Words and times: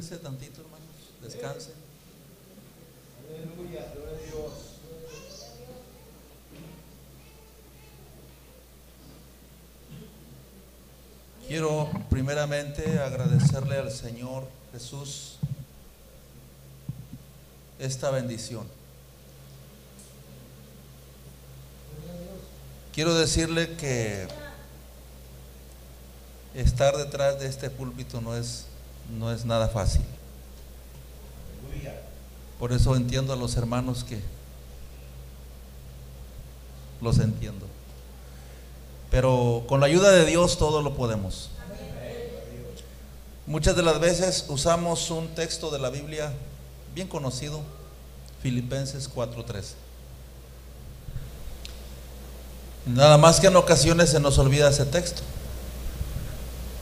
Siéntense 0.00 0.22
tantito, 0.22 0.60
hermanos. 0.60 0.86
Descansen. 1.20 1.74
Aleluya, 3.28 3.92
gloria 3.96 4.16
a 4.16 4.26
Dios. 4.26 4.52
Quiero 11.48 11.90
primeramente 12.10 13.00
agradecerle 13.00 13.76
al 13.76 13.90
Señor 13.90 14.46
Jesús 14.70 15.38
esta 17.80 18.12
bendición. 18.12 18.68
Quiero 22.92 23.14
decirle 23.16 23.74
que 23.76 24.28
estar 26.54 26.96
detrás 26.96 27.40
de 27.40 27.48
este 27.48 27.68
púlpito 27.68 28.20
no 28.20 28.36
es, 28.36 28.67
no 29.16 29.32
es 29.32 29.44
nada 29.44 29.68
fácil. 29.68 30.02
Por 32.58 32.72
eso 32.72 32.96
entiendo 32.96 33.32
a 33.32 33.36
los 33.36 33.56
hermanos 33.56 34.04
que 34.04 34.20
los 37.00 37.18
entiendo. 37.18 37.66
Pero 39.10 39.64
con 39.68 39.80
la 39.80 39.86
ayuda 39.86 40.10
de 40.10 40.26
Dios 40.26 40.58
todo 40.58 40.82
lo 40.82 40.94
podemos. 40.94 41.50
Muchas 43.46 43.76
de 43.76 43.82
las 43.82 43.98
veces 44.00 44.44
usamos 44.48 45.10
un 45.10 45.28
texto 45.28 45.70
de 45.70 45.78
la 45.78 45.88
Biblia 45.88 46.32
bien 46.94 47.08
conocido, 47.08 47.62
Filipenses 48.42 49.08
4:13. 49.08 49.74
Nada 52.86 53.18
más 53.18 53.40
que 53.40 53.46
en 53.46 53.56
ocasiones 53.56 54.10
se 54.10 54.20
nos 54.20 54.38
olvida 54.38 54.68
ese 54.68 54.84
texto. 54.84 55.22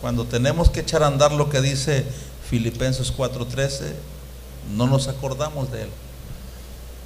Cuando 0.07 0.25
tenemos 0.25 0.71
que 0.71 0.79
echar 0.83 1.03
a 1.03 1.09
andar 1.09 1.33
lo 1.33 1.51
que 1.51 1.61
dice 1.61 2.05
Filipenses 2.49 3.13
4:13, 3.13 3.93
no 4.77 4.87
nos 4.87 5.09
acordamos 5.09 5.73
de 5.73 5.83
él. 5.83 5.89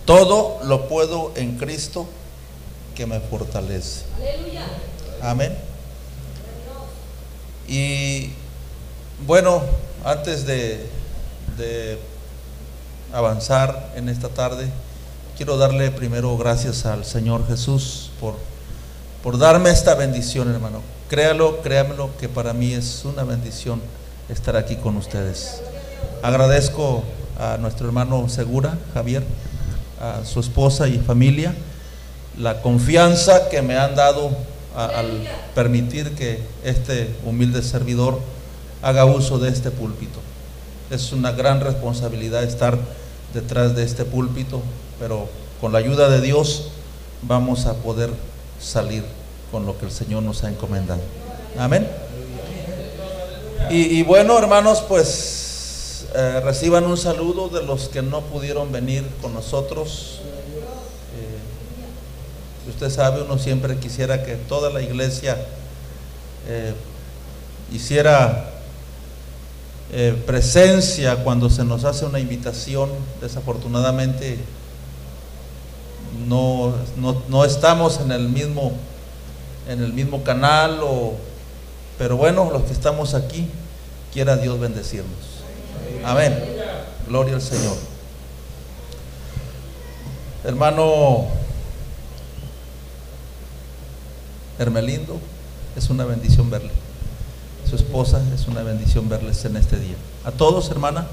Todo 0.04 0.58
lo 0.64 0.86
puedo 0.86 1.32
en 1.34 1.56
Cristo 1.56 2.06
que 2.94 3.06
me 3.06 3.18
fortalece. 3.20 4.04
Amén. 5.22 5.56
Y 7.66 8.32
bueno, 9.26 9.62
antes 10.04 10.44
de, 10.44 10.86
de 11.56 11.98
avanzar 13.14 13.94
en 13.96 14.10
esta 14.10 14.28
tarde, 14.28 14.68
quiero 15.38 15.56
darle 15.56 15.90
primero 15.90 16.36
gracias 16.36 16.84
al 16.84 17.06
Señor 17.06 17.48
Jesús 17.48 18.10
por, 18.20 18.34
por 19.22 19.38
darme 19.38 19.70
esta 19.70 19.94
bendición, 19.94 20.52
hermano. 20.52 20.99
Créalo, 21.10 21.60
créamelo, 21.60 22.08
que 22.20 22.28
para 22.28 22.52
mí 22.52 22.72
es 22.72 23.04
una 23.04 23.24
bendición 23.24 23.82
estar 24.28 24.54
aquí 24.54 24.76
con 24.76 24.96
ustedes. 24.96 25.60
Agradezco 26.22 27.02
a 27.36 27.56
nuestro 27.56 27.88
hermano 27.88 28.28
Segura, 28.28 28.78
Javier, 28.94 29.24
a 30.00 30.24
su 30.24 30.38
esposa 30.38 30.86
y 30.86 30.98
familia, 30.98 31.52
la 32.38 32.62
confianza 32.62 33.48
que 33.48 33.60
me 33.60 33.76
han 33.76 33.96
dado 33.96 34.30
al 34.76 35.26
permitir 35.52 36.14
que 36.14 36.44
este 36.62 37.12
humilde 37.24 37.64
servidor 37.64 38.20
haga 38.80 39.04
uso 39.04 39.40
de 39.40 39.48
este 39.48 39.72
púlpito. 39.72 40.20
Es 40.92 41.10
una 41.10 41.32
gran 41.32 41.60
responsabilidad 41.60 42.44
estar 42.44 42.78
detrás 43.34 43.74
de 43.74 43.82
este 43.82 44.04
púlpito, 44.04 44.62
pero 45.00 45.28
con 45.60 45.72
la 45.72 45.80
ayuda 45.80 46.08
de 46.08 46.20
Dios 46.20 46.68
vamos 47.22 47.66
a 47.66 47.74
poder 47.74 48.10
salir 48.60 49.02
con 49.50 49.66
lo 49.66 49.78
que 49.78 49.86
el 49.86 49.92
Señor 49.92 50.22
nos 50.22 50.44
ha 50.44 50.48
encomendado. 50.48 51.00
Amén. 51.58 51.88
Y, 53.72 54.02
bueno, 54.02 54.36
hermanos, 54.36 54.82
pues 54.88 56.06
eh, 56.14 56.40
reciban 56.42 56.84
un 56.86 56.96
saludo 56.96 57.48
de 57.48 57.62
los 57.62 57.88
que 57.88 58.02
no 58.02 58.22
pudieron 58.22 58.72
venir 58.72 59.06
con 59.22 59.32
nosotros. 59.32 60.20
Eh, 61.16 62.68
usted 62.68 62.90
sabe, 62.90 63.22
uno 63.22 63.38
siempre 63.38 63.76
quisiera 63.76 64.24
que 64.24 64.34
toda 64.34 64.70
la 64.70 64.82
iglesia 64.82 65.36
eh, 66.48 66.74
hiciera 67.72 68.54
presencia 70.24 71.16
cuando 71.24 71.50
se 71.50 71.64
nos 71.64 71.84
hace 71.84 72.06
una 72.06 72.18
invitación. 72.18 72.90
Desafortunadamente 73.20 74.38
no, 76.28 76.74
no, 76.96 77.22
no 77.28 77.44
estamos 77.44 78.00
en 78.00 78.12
el 78.12 78.28
mismo 78.28 78.72
en 79.68 79.82
el 79.82 79.92
mismo 79.92 80.22
canal 80.22 80.80
o 80.82 81.14
pero 82.00 82.16
bueno, 82.16 82.50
los 82.50 82.62
que 82.62 82.72
estamos 82.72 83.12
aquí, 83.12 83.46
quiera 84.10 84.38
Dios 84.38 84.58
bendecirnos. 84.58 85.18
Amén. 86.02 86.34
Gloria 87.06 87.34
al 87.34 87.42
Señor. 87.42 87.76
Hermano 90.42 91.26
Hermelindo, 94.58 95.20
es 95.76 95.90
una 95.90 96.06
bendición 96.06 96.48
verle. 96.48 96.70
Su 97.68 97.76
esposa, 97.76 98.22
es 98.34 98.46
una 98.46 98.62
bendición 98.62 99.08
verles 99.10 99.44
en 99.44 99.56
este 99.56 99.78
día. 99.78 99.96
A 100.24 100.30
todos, 100.30 100.70
hermana. 100.70 101.06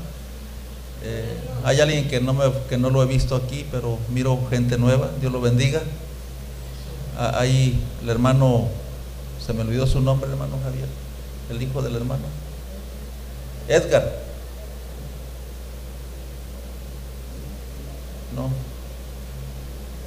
eh, 1.03 1.37
hay 1.65 1.81
alguien 1.81 2.07
que 2.07 2.21
no, 2.21 2.33
me, 2.33 2.45
que 2.69 2.77
no 2.77 2.89
lo 2.89 3.03
he 3.03 3.05
visto 3.05 3.35
aquí, 3.35 3.65
pero 3.71 3.97
miro 4.13 4.39
gente 4.49 4.77
nueva. 4.77 5.09
Dios 5.19 5.33
lo 5.33 5.41
bendiga. 5.41 5.81
Ah, 7.17 7.39
Ahí 7.39 7.83
el 8.03 8.09
hermano, 8.09 8.67
se 9.44 9.51
me 9.51 9.61
olvidó 9.61 9.88
su 9.88 10.00
nombre, 10.00 10.29
hermano 10.29 10.59
Javier, 10.63 10.88
el 11.50 11.61
hijo 11.61 11.81
del 11.81 11.95
hermano. 11.95 12.25
Edgar. 13.67 14.19
No. 18.35 18.50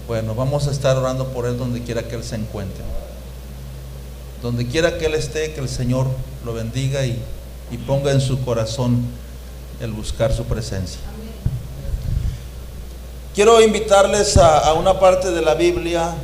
Bueno, 0.06 0.37
vamos 0.37 0.69
a 0.69 0.70
estar 0.70 0.97
orando 0.97 1.28
por 1.28 1.47
él 1.47 1.59
donde 1.59 1.82
quiera 1.82 2.04
que 2.04 2.15
él 2.15 2.22
se 2.22 2.37
encuentre. 2.37 2.84
Donde 4.41 4.69
quiera 4.69 4.97
que 4.97 5.06
él 5.06 5.15
esté, 5.15 5.53
que 5.53 5.60
el 5.60 5.69
Señor 5.69 6.06
lo 6.44 6.54
bendiga 6.54 7.04
y, 7.04 7.20
y 7.72 7.76
ponga 7.78 8.12
en 8.12 8.20
su 8.20 8.41
corazón 8.44 9.04
el 9.81 9.91
buscar 9.91 10.32
su 10.32 10.44
presencia. 10.44 11.00
Quiero 13.34 13.60
invitarles 13.60 14.37
a 14.37 14.72
una 14.75 14.99
parte 15.00 15.31
de 15.31 15.43
la 15.43 15.54
Biblia, 15.54 16.15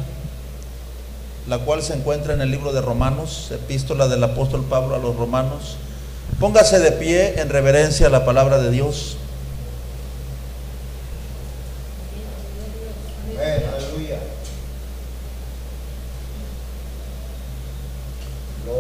la 1.49 1.59
cual 1.59 1.83
se 1.83 1.95
encuentra 1.95 2.35
en 2.35 2.41
el 2.41 2.51
libro 2.51 2.73
de 2.73 2.81
Romanos, 2.81 3.51
epístola 3.53 4.09
del 4.09 4.23
apóstol 4.25 4.65
Pablo 4.69 4.97
a 4.97 4.99
los 4.99 5.17
romanos. 5.17 5.77
Póngase 6.41 6.81
de 6.81 6.93
pie 6.93 7.41
en 7.41 7.49
reverencia 7.49 8.09
a 8.09 8.11
la 8.11 8.25
palabra 8.25 8.59
de 8.59 8.71
Dios. 8.71 9.17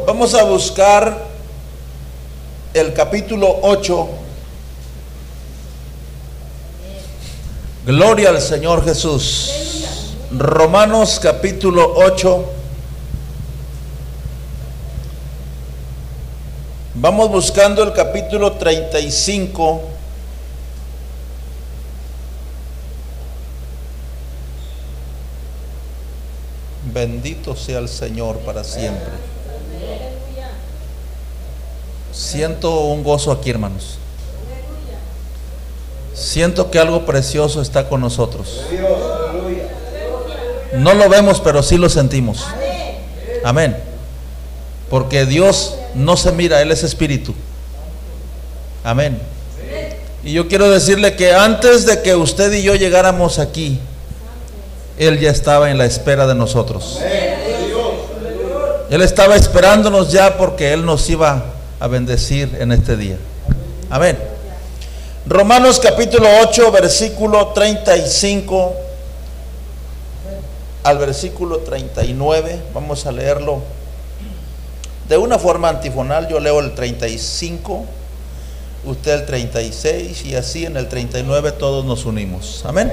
Vamos 0.07 0.35
a 0.35 0.45
buscar 0.45 1.27
el 2.73 2.93
capítulo 2.93 3.59
8. 3.63 4.09
Gloria 7.87 8.31
al 8.31 8.41
Señor 8.41 8.85
Jesús. 8.85 9.51
Romanos 10.39 11.19
capítulo 11.23 11.95
8. 11.97 12.45
Vamos 16.97 17.31
buscando 17.31 17.83
el 17.83 17.95
capítulo 17.95 18.53
35. 18.53 19.81
Bendito 26.93 27.57
sea 27.57 27.79
el 27.79 27.89
Señor 27.89 28.37
para 28.41 28.63
siempre. 28.63 29.13
Siento 32.13 32.81
un 32.81 33.03
gozo 33.03 33.33
aquí, 33.33 33.51
hermanos. 33.51 33.99
Siento 36.15 36.71
que 36.71 36.79
algo 36.79 37.07
precioso 37.07 37.63
está 37.63 37.89
con 37.89 38.03
nosotros. 38.03 38.63
Dios. 38.71 39.26
No 40.77 40.95
lo 40.95 41.09
vemos, 41.09 41.41
pero 41.41 41.63
sí 41.63 41.77
lo 41.77 41.89
sentimos. 41.89 42.47
Amén. 43.45 43.77
Porque 44.91 45.27
Dios 45.27 45.77
no 45.95 46.17
se 46.17 46.33
mira, 46.33 46.61
Él 46.63 46.71
es 46.71 46.83
espíritu. 46.83 47.35
Amén. 48.85 49.21
Y 50.23 50.33
yo 50.33 50.49
quiero 50.49 50.71
decirle 50.71 51.17
que 51.17 51.33
antes 51.33 51.87
de 51.87 52.03
que 52.03 52.15
usted 52.15 52.53
y 52.53 52.63
yo 52.63 52.75
llegáramos 52.75 53.39
aquí, 53.39 53.79
Él 54.99 55.19
ya 55.21 55.31
estaba 55.31 55.71
en 55.71 55.79
la 55.79 55.87
espera 55.87 56.27
de 56.27 56.35
nosotros. 56.35 57.01
Él 58.91 59.03
estaba 59.03 59.35
esperándonos 59.37 60.13
ya 60.13 60.37
porque 60.37 60.73
Él 60.73 60.85
nos 60.85 61.09
iba 61.11 61.45
a 61.81 61.87
bendecir 61.89 62.57
en 62.61 62.73
este 62.73 62.97
día. 62.97 63.17
Amén. 63.91 64.19
Romanos 65.27 65.81
capítulo 65.81 66.29
8, 66.43 66.71
versículo 66.71 67.49
35 67.49 68.86
al 70.87 70.99
versículo 70.99 71.59
39. 71.59 72.61
Vamos 72.73 73.07
a 73.07 73.13
leerlo 73.13 73.61
de 75.09 75.17
una 75.17 75.37
forma 75.37 75.69
antifonal. 75.69 76.29
Yo 76.29 76.39
leo 76.39 76.61
el 76.61 76.77
35. 76.77 77.85
usted 78.85 79.15
el 79.15 79.27
36 79.27 80.25
y 80.27 80.37
así 80.37 80.65
en 80.65 80.77
el 80.77 80.89
39 80.89 81.51
todos 81.53 81.85
nos 81.85 82.05
unimos. 82.05 82.63
Amén. 82.65 82.93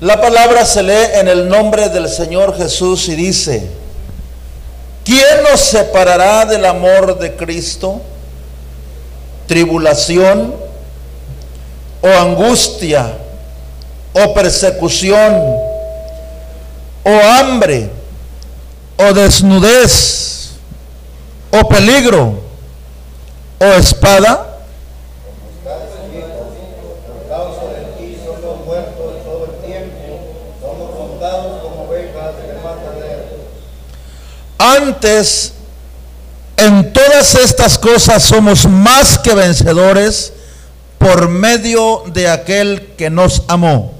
La 0.00 0.20
palabra 0.20 0.66
se 0.66 0.82
lee 0.82 1.06
en 1.14 1.28
el 1.28 1.48
nombre 1.48 1.88
del 1.88 2.08
Señor 2.08 2.56
Jesús 2.56 3.08
y 3.08 3.14
dice, 3.14 3.70
¿quién 5.04 5.44
nos 5.48 5.60
separará 5.60 6.46
del 6.46 6.64
amor 6.64 7.16
de 7.16 7.36
Cristo? 7.36 8.00
¿Tribulación 9.46 10.52
o 12.02 12.08
angustia 12.08 13.18
o 14.14 14.34
persecución 14.34 15.73
o 17.04 17.10
hambre 17.10 17.90
o 18.96 19.12
desnudez 19.12 20.52
o 21.50 21.68
peligro 21.68 22.42
o 23.60 23.64
espada? 23.78 24.50
Antes, 34.58 35.52
en 36.56 36.92
todas 36.92 37.34
estas 37.34 37.76
cosas 37.76 38.22
somos 38.22 38.66
más 38.66 39.18
que 39.18 39.34
vencedores 39.34 40.32
por 40.98 41.28
medio 41.28 42.04
de 42.06 42.28
aquel 42.28 42.94
que 42.96 43.10
nos 43.10 43.42
amó. 43.48 43.92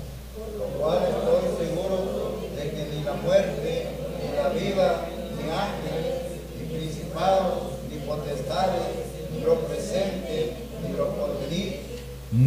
Lo 0.56 0.64
cual 0.80 0.98
estoy 1.04 1.66
seguro 1.66 2.38
de 2.56 2.70
que 2.70 2.88
ni 2.94 3.04
la 3.04 3.12
muerte, 3.12 3.88
ni 4.22 4.36
la 4.36 4.48
vida, 4.48 5.06
ni 5.36 5.50
ángeles, 5.50 6.40
ni 6.58 6.76
principados, 6.78 7.80
ni 7.90 7.98
potestades, 7.98 8.82
ni 9.32 9.44
lo 9.44 9.60
presente, 9.60 10.54
ni 10.82 10.96
lo 10.96 11.10
porvenir, 11.10 11.80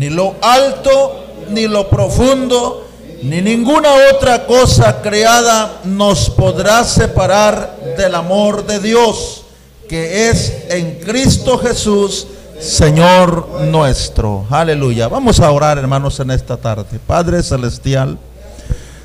Ni 0.07 0.13
lo 0.13 0.36
alto, 0.42 1.25
ni 1.50 1.68
lo 1.68 1.89
profundo, 1.89 2.88
ni 3.24 3.42
ninguna 3.42 3.89
otra 4.13 4.45
cosa 4.45 5.01
creada 5.01 5.81
nos 5.83 6.30
podrá 6.30 6.86
separar 6.86 7.75
del 7.98 8.15
amor 8.15 8.65
de 8.65 8.80
Dios, 8.80 9.44
que 9.89 10.30
es 10.30 10.63
en 10.69 11.00
Cristo 11.00 11.57
Jesús, 11.57 12.25
Señor 12.57 13.63
nuestro. 13.63 14.45
Aleluya. 14.50 15.09
Vamos 15.09 15.42
a 15.42 15.51
orar, 15.51 15.77
hermanos, 15.77 16.18
en 16.21 16.31
esta 16.31 16.56
tarde. 16.56 17.00
Padre 17.06 17.44
Celestial. 17.44 18.18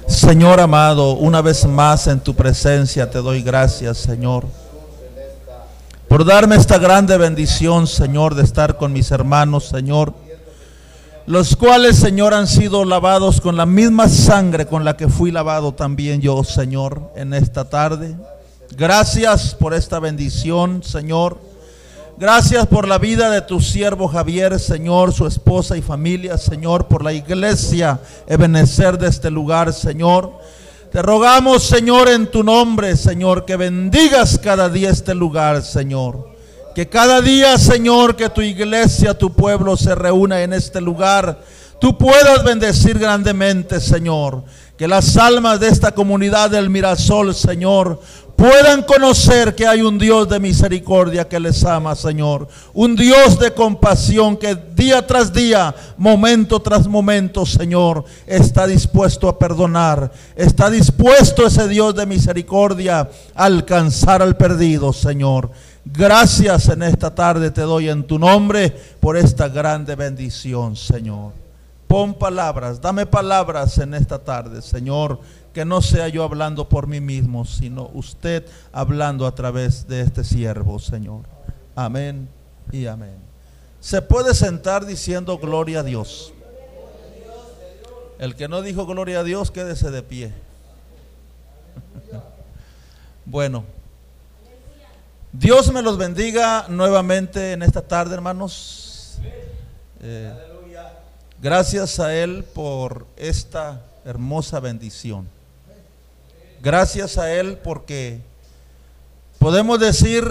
Señor 0.06 0.60
amado, 0.60 1.14
una 1.14 1.42
vez 1.42 1.66
más 1.66 2.06
en 2.06 2.20
tu 2.20 2.32
presencia 2.32 3.10
te 3.10 3.18
doy 3.18 3.42
gracias, 3.42 3.98
Señor, 3.98 4.44
por 6.06 6.24
darme 6.24 6.54
esta 6.54 6.78
grande 6.78 7.18
bendición, 7.18 7.88
Señor, 7.88 8.36
de 8.36 8.44
estar 8.44 8.76
con 8.76 8.92
mis 8.92 9.10
hermanos, 9.10 9.64
Señor, 9.64 10.12
los 11.26 11.54
cuales, 11.54 11.96
Señor, 11.96 12.34
han 12.34 12.46
sido 12.46 12.84
lavados 12.84 13.40
con 13.40 13.56
la 13.56 13.66
misma 13.66 14.08
sangre 14.08 14.66
con 14.66 14.84
la 14.84 14.96
que 14.96 15.08
fui 15.08 15.30
lavado 15.30 15.72
también 15.72 16.20
yo, 16.20 16.42
Señor, 16.42 17.12
en 17.14 17.32
esta 17.32 17.64
tarde. 17.68 18.16
Gracias 18.76 19.54
por 19.54 19.74
esta 19.74 20.00
bendición, 20.00 20.82
Señor. 20.82 21.38
Gracias 22.18 22.66
por 22.66 22.88
la 22.88 22.98
vida 22.98 23.30
de 23.30 23.42
tu 23.42 23.60
siervo 23.60 24.08
Javier, 24.08 24.58
Señor, 24.58 25.12
su 25.12 25.26
esposa 25.26 25.76
y 25.76 25.82
familia, 25.82 26.38
Señor, 26.38 26.86
por 26.86 27.04
la 27.04 27.12
iglesia 27.12 28.00
Ebenecer 28.26 28.98
de 28.98 29.08
este 29.08 29.30
lugar, 29.30 29.72
Señor. 29.72 30.32
Te 30.90 31.02
rogamos, 31.02 31.62
Señor, 31.62 32.08
en 32.08 32.26
tu 32.26 32.42
nombre, 32.42 32.96
Señor, 32.96 33.44
que 33.44 33.56
bendigas 33.56 34.38
cada 34.38 34.68
día 34.68 34.90
este 34.90 35.14
lugar, 35.14 35.62
Señor. 35.62 36.31
Que 36.74 36.88
cada 36.88 37.20
día, 37.20 37.58
Señor, 37.58 38.16
que 38.16 38.30
tu 38.30 38.40
iglesia, 38.40 39.12
tu 39.12 39.32
pueblo 39.34 39.76
se 39.76 39.94
reúna 39.94 40.42
en 40.42 40.54
este 40.54 40.80
lugar, 40.80 41.42
tú 41.78 41.98
puedas 41.98 42.42
bendecir 42.44 42.98
grandemente, 42.98 43.78
Señor. 43.78 44.42
Que 44.78 44.88
las 44.88 45.16
almas 45.18 45.60
de 45.60 45.68
esta 45.68 45.92
comunidad 45.92 46.50
del 46.50 46.70
Mirasol, 46.70 47.34
Señor, 47.34 48.00
puedan 48.36 48.82
conocer 48.82 49.54
que 49.54 49.66
hay 49.66 49.82
un 49.82 49.98
Dios 49.98 50.28
de 50.28 50.40
misericordia 50.40 51.28
que 51.28 51.38
les 51.38 51.62
ama, 51.62 51.94
Señor. 51.94 52.48
Un 52.72 52.96
Dios 52.96 53.38
de 53.38 53.52
compasión 53.52 54.36
que 54.36 54.56
día 54.74 55.06
tras 55.06 55.32
día, 55.32 55.74
momento 55.98 56.60
tras 56.60 56.88
momento, 56.88 57.44
Señor, 57.44 58.04
está 58.26 58.66
dispuesto 58.66 59.28
a 59.28 59.38
perdonar. 59.38 60.10
Está 60.34 60.70
dispuesto 60.70 61.46
ese 61.46 61.68
Dios 61.68 61.94
de 61.94 62.06
misericordia 62.06 63.10
a 63.34 63.44
alcanzar 63.44 64.22
al 64.22 64.36
perdido, 64.36 64.92
Señor. 64.92 65.50
Gracias 65.84 66.68
en 66.68 66.82
esta 66.82 67.12
tarde 67.12 67.50
te 67.50 67.62
doy 67.62 67.88
en 67.88 68.04
tu 68.04 68.18
nombre 68.18 68.70
por 69.00 69.16
esta 69.16 69.48
grande 69.48 69.96
bendición, 69.96 70.76
Señor. 70.76 71.32
Pon 71.88 72.14
palabras, 72.14 72.80
dame 72.80 73.04
palabras 73.04 73.76
en 73.78 73.92
esta 73.94 74.18
tarde, 74.18 74.62
Señor, 74.62 75.20
que 75.52 75.64
no 75.64 75.82
sea 75.82 76.08
yo 76.08 76.22
hablando 76.22 76.68
por 76.68 76.86
mí 76.86 77.00
mismo, 77.00 77.44
sino 77.44 77.90
usted 77.92 78.46
hablando 78.72 79.26
a 79.26 79.34
través 79.34 79.86
de 79.88 80.02
este 80.02 80.22
siervo, 80.24 80.78
Señor. 80.78 81.22
Amén 81.74 82.28
y 82.70 82.86
amén. 82.86 83.16
Se 83.80 84.00
puede 84.00 84.34
sentar 84.34 84.86
diciendo 84.86 85.36
gloria 85.38 85.80
a 85.80 85.82
Dios. 85.82 86.32
El 88.20 88.36
que 88.36 88.46
no 88.46 88.62
dijo 88.62 88.86
gloria 88.86 89.20
a 89.20 89.24
Dios, 89.24 89.50
quédese 89.50 89.90
de 89.90 90.02
pie. 90.02 90.32
Bueno, 93.24 93.62
Dios 95.32 95.72
me 95.72 95.80
los 95.80 95.96
bendiga 95.96 96.66
nuevamente 96.68 97.52
en 97.52 97.62
esta 97.62 97.80
tarde, 97.80 98.14
hermanos. 98.14 99.16
Eh, 100.02 100.30
gracias 101.40 101.98
a 102.00 102.14
Él 102.14 102.44
por 102.44 103.06
esta 103.16 103.80
hermosa 104.04 104.60
bendición. 104.60 105.26
Gracias 106.60 107.16
a 107.16 107.32
Él 107.32 107.56
porque 107.64 108.20
podemos 109.38 109.80
decir, 109.80 110.22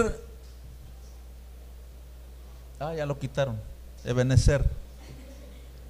ah, 2.78 2.94
ya 2.94 3.04
lo 3.04 3.18
quitaron, 3.18 3.58
Ebenecer. 4.04 4.64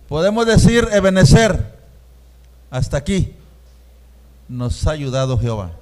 Podemos 0.09 0.47
decir, 0.47 0.89
Ebenecer, 0.91 1.77
hasta 2.71 2.97
aquí 2.97 3.35
nos 4.49 4.87
ha 4.87 4.93
ayudado 4.93 5.39
Jehová. 5.39 5.73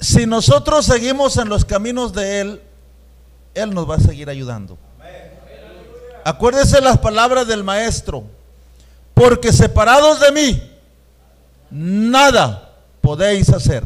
Si 0.00 0.26
nosotros 0.26 0.84
seguimos 0.84 1.36
en 1.36 1.48
los 1.48 1.64
caminos 1.64 2.12
de 2.12 2.40
Él, 2.40 2.62
Él 3.54 3.74
nos 3.74 3.88
va 3.88 3.96
a 3.96 4.00
seguir 4.00 4.28
ayudando. 4.28 4.78
Acuérdese 6.24 6.80
las 6.80 6.98
palabras 6.98 7.46
del 7.46 7.62
maestro, 7.62 8.24
porque 9.14 9.52
separados 9.52 10.20
de 10.20 10.32
mí, 10.32 10.72
nada 11.70 12.72
podéis 13.00 13.48
hacer. 13.50 13.84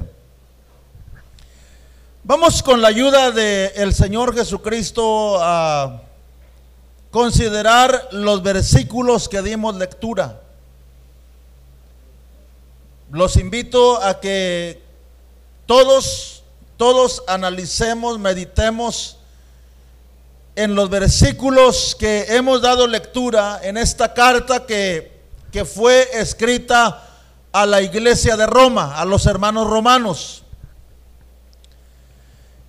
Vamos 2.24 2.62
con 2.62 2.80
la 2.80 2.88
ayuda 2.88 3.30
del 3.30 3.92
Señor 3.94 4.34
Jesucristo 4.34 5.38
a 5.42 6.02
considerar 7.10 8.08
los 8.12 8.42
versículos 8.42 9.28
que 9.28 9.42
dimos 9.42 9.76
lectura. 9.76 10.40
Los 13.10 13.36
invito 13.36 14.02
a 14.02 14.20
que 14.20 14.82
todos, 15.70 16.42
todos 16.76 17.22
analicemos, 17.28 18.18
meditemos 18.18 19.18
en 20.56 20.74
los 20.74 20.90
versículos 20.90 21.94
que 21.96 22.26
hemos 22.30 22.60
dado 22.60 22.88
lectura 22.88 23.60
en 23.62 23.76
esta 23.76 24.12
carta 24.12 24.66
que, 24.66 25.20
que 25.52 25.64
fue 25.64 26.08
escrita 26.12 27.08
a 27.52 27.66
la 27.66 27.82
iglesia 27.82 28.36
de 28.36 28.46
Roma, 28.48 28.96
a 28.98 29.04
los 29.04 29.26
hermanos 29.26 29.68
romanos. 29.68 30.42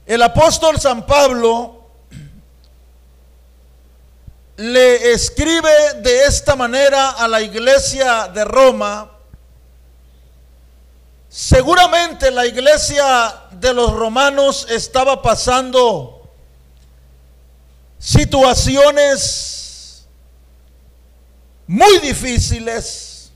El 0.06 0.22
apóstol 0.22 0.80
San 0.80 1.04
Pablo 1.08 1.88
le 4.58 5.12
escribe 5.12 5.74
de 6.04 6.26
esta 6.26 6.56
manera 6.56 7.10
a 7.10 7.28
la 7.28 7.42
iglesia 7.42 8.28
de 8.28 8.46
Roma. 8.46 9.10
Seguramente 11.34 12.30
la 12.30 12.46
iglesia 12.46 13.34
de 13.52 13.74
los 13.74 13.94
romanos 13.94 14.68
estaba 14.70 15.22
pasando 15.22 16.30
situaciones 17.98 20.06
muy 21.68 22.00
difíciles. 22.00 23.32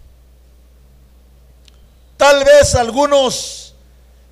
Tal 2.17 2.43
vez 2.43 2.75
algunos 2.75 3.75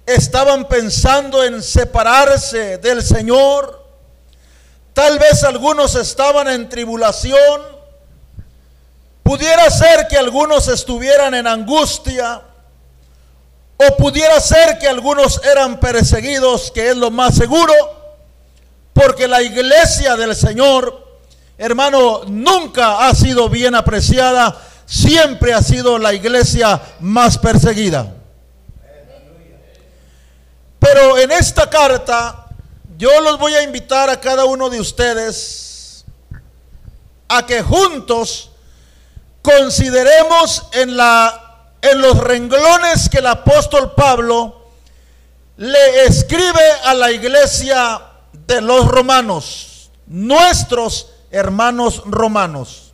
estaban 0.05 0.67
pensando 0.67 1.41
en 1.41 1.63
separarse 1.63 2.79
del 2.79 3.01
Señor. 3.01 3.82
Tal 4.93 5.20
vez 5.20 5.41
algunos 5.46 5.96
estaban 5.96 6.50
en 6.50 6.67
tribulación. 6.67 7.62
Pudiera 9.24 9.72
ser 9.72 10.10
que 10.10 10.17
algunos 10.17 10.67
estuvieran 10.67 11.34
en 11.34 11.48
angustia. 11.48 12.41
O 13.77 13.98
pudiera 13.98 14.39
ser 14.39 14.77
que 14.80 14.88
algunos 14.88 15.42
eran 15.44 15.80
perseguidos, 15.80 16.72
que 16.72 16.89
es 16.89 16.98
lo 16.98 17.12
más 17.12 17.36
seguro. 17.36 17.74
porque 18.94 19.27
la 19.27 19.42
iglesia 19.42 20.15
del 20.15 20.36
Señor, 20.36 21.20
hermano, 21.58 22.22
nunca 22.27 23.08
ha 23.08 23.15
sido 23.15 23.50
bien 23.50 23.74
apreciada, 23.74 24.56
siempre 24.86 25.51
ha 25.51 25.63
sido 25.63 25.98
la 25.98 26.13
iglesia 26.13 26.80
más 27.00 27.39
perseguida. 27.39 28.13
Pero 30.77 31.18
en 31.18 31.32
esta 31.32 31.70
carta 31.70 32.48
yo 32.98 33.22
los 33.22 33.39
voy 33.39 33.56
a 33.56 33.63
invitar 33.63 34.10
a 34.10 34.20
cada 34.20 34.46
uno 34.46 34.70
de 34.70 34.80
ustedes 34.80 36.06
a 37.27 37.46
que 37.46 37.62
juntos 37.62 38.51
consideremos 39.42 40.68
en, 40.74 40.96
la, 40.96 41.42
en 41.84 42.02
los 42.02 42.18
renglones 42.18 43.10
que 43.10 43.18
el 43.18 43.28
apóstol 43.28 43.94
Pablo 43.94 44.70
le 45.58 46.06
escribe 46.06 46.72
a 46.86 46.94
la 46.94 47.12
iglesia 47.12 48.02
de 48.32 48.62
los 48.62 48.88
romanos, 48.88 49.92
nuestros 50.08 51.10
hermanos 51.30 52.02
romanos. 52.06 52.94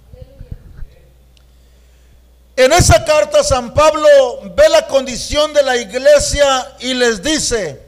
En 2.56 2.74
esa 2.74 3.06
carta 3.06 3.44
San 3.44 3.76
Pablo 3.76 4.08
ve 4.56 4.68
la 4.70 4.88
condición 4.88 5.54
de 5.54 5.62
la 5.62 5.78
iglesia 5.78 6.74
y 6.80 6.96
les 6.96 7.22
dice, 7.22 7.80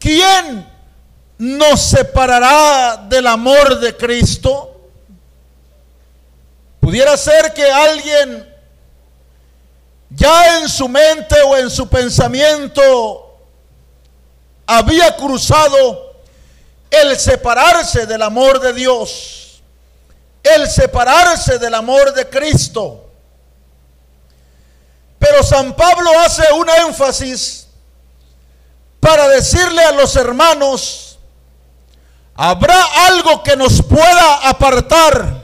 ¿quién 0.00 0.68
nos 1.38 1.80
separará 1.80 3.06
del 3.08 3.28
amor 3.28 3.78
de 3.78 3.96
Cristo? 3.96 4.66
Pudiera 6.80 7.16
ser 7.16 7.54
que 7.54 7.70
alguien 7.70 8.49
ya 10.10 10.58
en 10.58 10.68
su 10.68 10.88
mente 10.88 11.36
o 11.42 11.56
en 11.56 11.70
su 11.70 11.88
pensamiento 11.88 13.38
había 14.66 15.16
cruzado 15.16 16.14
el 16.90 17.16
separarse 17.16 18.06
del 18.06 18.22
amor 18.22 18.60
de 18.60 18.72
Dios 18.72 19.40
el 20.42 20.68
separarse 20.68 21.58
del 21.58 21.74
amor 21.74 22.12
de 22.14 22.28
Cristo. 22.28 23.06
Pero 25.18 25.42
San 25.42 25.74
Pablo 25.74 26.10
hace 26.20 26.50
un 26.52 26.68
énfasis 26.68 27.66
para 29.00 29.28
decirle 29.28 29.82
a 29.82 29.92
los 29.92 30.16
hermanos, 30.16 31.18
habrá 32.34 32.82
algo 33.06 33.42
que 33.42 33.56
nos 33.56 33.82
pueda 33.82 34.48
apartar. 34.48 35.39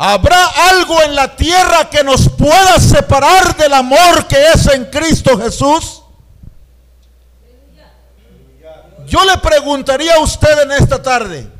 Habrá 0.00 0.46
algo 0.70 1.02
en 1.02 1.16
la 1.16 1.34
tierra 1.34 1.90
que 1.90 2.04
nos 2.04 2.28
pueda 2.28 2.78
separar 2.78 3.56
del 3.56 3.74
amor 3.74 4.28
que 4.28 4.40
es 4.54 4.66
en 4.68 4.84
Cristo 4.84 5.36
Jesús. 5.36 6.02
Yo 9.06 9.24
le 9.24 9.38
preguntaría 9.38 10.14
a 10.14 10.20
usted 10.20 10.62
en 10.62 10.72
esta 10.72 11.02
tarde, 11.02 11.50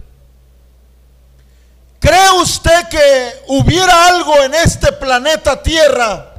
¿Cree 1.99 2.31
usted 2.41 2.89
que 2.89 3.43
hubiera 3.49 4.07
algo 4.07 4.37
en 4.45 4.55
este 4.55 4.93
planeta 4.93 5.61
Tierra 5.61 6.33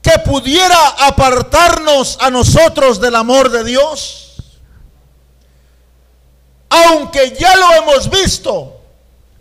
que 0.00 0.18
pudiera 0.20 0.88
apartarnos 1.00 2.16
a 2.20 2.30
nosotros 2.30 3.00
del 3.00 3.16
amor 3.16 3.50
de 3.50 3.64
Dios? 3.64 4.36
Aunque 6.68 7.36
ya 7.36 7.56
lo 7.56 7.72
hemos 7.72 8.08
visto, 8.08 8.79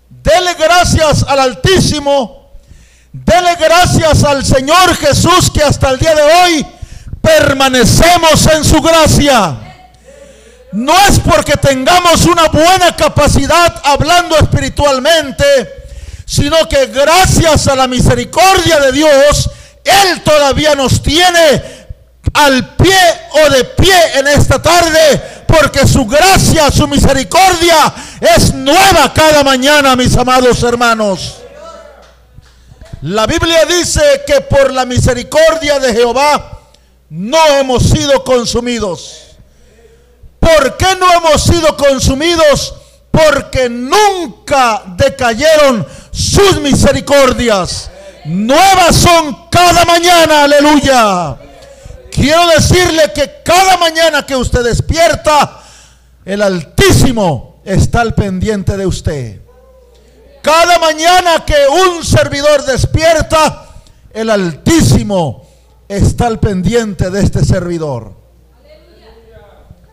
dele 0.09 0.55
gracias 0.55 1.23
al 1.27 1.39
Altísimo, 1.39 2.51
dele 3.11 3.55
gracias 3.59 4.23
al 4.23 4.43
Señor 4.43 4.95
Jesús 4.97 5.51
que 5.51 5.63
hasta 5.63 5.89
el 5.89 5.99
día 5.99 6.15
de 6.15 6.21
hoy 6.21 6.67
permanecemos 7.21 8.47
en 8.47 8.63
su 8.63 8.81
gracia. 8.81 9.57
No 10.71 10.93
es 11.07 11.19
porque 11.19 11.53
tengamos 11.53 12.25
una 12.25 12.47
buena 12.47 12.95
capacidad 12.95 13.81
hablando 13.83 14.37
espiritualmente, 14.37 15.45
sino 16.25 16.69
que 16.69 16.87
gracias 16.87 17.67
a 17.67 17.75
la 17.75 17.87
misericordia 17.87 18.79
de 18.79 18.91
Dios, 18.91 19.49
Él 19.83 20.21
todavía 20.21 20.75
nos 20.75 21.01
tiene 21.01 21.79
al 22.33 22.75
pie 22.75 22.99
o 23.45 23.49
de 23.49 23.63
pie 23.63 23.95
en 24.15 24.27
esta 24.27 24.61
tarde, 24.61 25.43
porque 25.47 25.87
su 25.87 26.05
gracia, 26.05 26.69
su 26.69 26.87
misericordia 26.87 27.93
es 28.19 28.53
nueva 28.53 29.13
cada 29.13 29.43
mañana, 29.43 29.95
mis 29.95 30.15
amados 30.17 30.61
hermanos. 30.63 31.37
La 33.01 33.25
Biblia 33.25 33.65
dice 33.65 34.01
que 34.27 34.41
por 34.41 34.73
la 34.73 34.85
misericordia 34.85 35.79
de 35.79 35.93
Jehová 35.93 36.59
no 37.09 37.45
hemos 37.59 37.83
sido 37.83 38.23
consumidos. 38.25 39.37
¿Por 40.39 40.75
qué 40.75 40.95
no 40.99 41.11
hemos 41.13 41.43
sido 41.43 41.77
consumidos? 41.77 42.75
Porque 43.09 43.69
nunca 43.69 44.83
decayeron 44.97 45.87
sus 46.11 46.59
misericordias. 46.59 47.89
Nuevas 48.25 48.95
son 48.95 49.47
cada 49.49 49.85
mañana, 49.85 50.43
aleluya. 50.43 51.37
Quiero 52.11 52.47
decirle 52.47 53.11
que 53.13 53.41
cada 53.45 53.77
mañana 53.77 54.25
que 54.25 54.35
usted 54.35 54.63
despierta, 54.63 55.61
el 56.25 56.41
Altísimo 56.41 57.48
está 57.69 58.01
al 58.01 58.15
pendiente 58.15 58.75
de 58.77 58.87
usted. 58.87 59.41
Cada 60.41 60.79
mañana 60.79 61.45
que 61.45 61.55
un 61.67 62.03
servidor 62.03 62.65
despierta, 62.65 63.83
el 64.11 64.31
Altísimo 64.31 65.47
está 65.87 66.25
al 66.25 66.39
pendiente 66.39 67.11
de 67.11 67.21
este 67.21 67.45
servidor. 67.45 68.13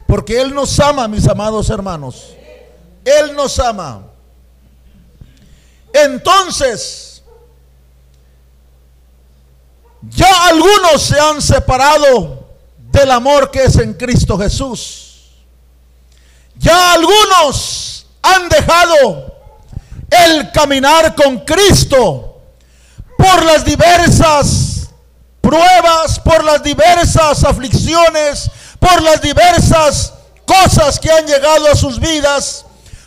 Porque 0.07 0.41
Él 0.41 0.55
nos 0.55 0.81
ama, 0.81 1.07
mis 1.07 1.29
amados 1.29 1.69
hermanos. 1.69 2.35
Él 3.05 3.35
nos 3.35 3.59
ama. 3.59 4.07
Entonces, 5.93 7.23
ya 10.03 10.49
algunos 10.49 11.03
se 11.03 11.21
han 11.21 11.43
separado 11.43 12.47
del 12.79 13.11
amor 13.11 13.51
que 13.51 13.65
es 13.65 13.77
en 13.77 13.93
Cristo 13.93 14.39
Jesús. 14.39 15.06
Ya 16.59 16.93
algunos 16.93 18.07
han 18.23 18.49
dejado 18.49 19.35
el 20.11 20.51
caminar 20.53 21.15
con 21.15 21.41
Cristo 21.41 22.41
por 23.17 23.45
las 23.45 23.65
diversas 23.65 24.89
pruebas, 25.41 26.19
por 26.21 26.45
las 26.45 26.63
diversas 26.63 27.45
aflicciones, 27.45 28.51
por 28.79 29.03
las 29.03 29.21
diversas 29.21 30.13
cosas 30.45 30.99
que 30.99 31.11
han 31.11 31.27
llegado 31.27 31.71
a 31.71 31.77
sus 31.77 31.99
vidas, 32.01 32.65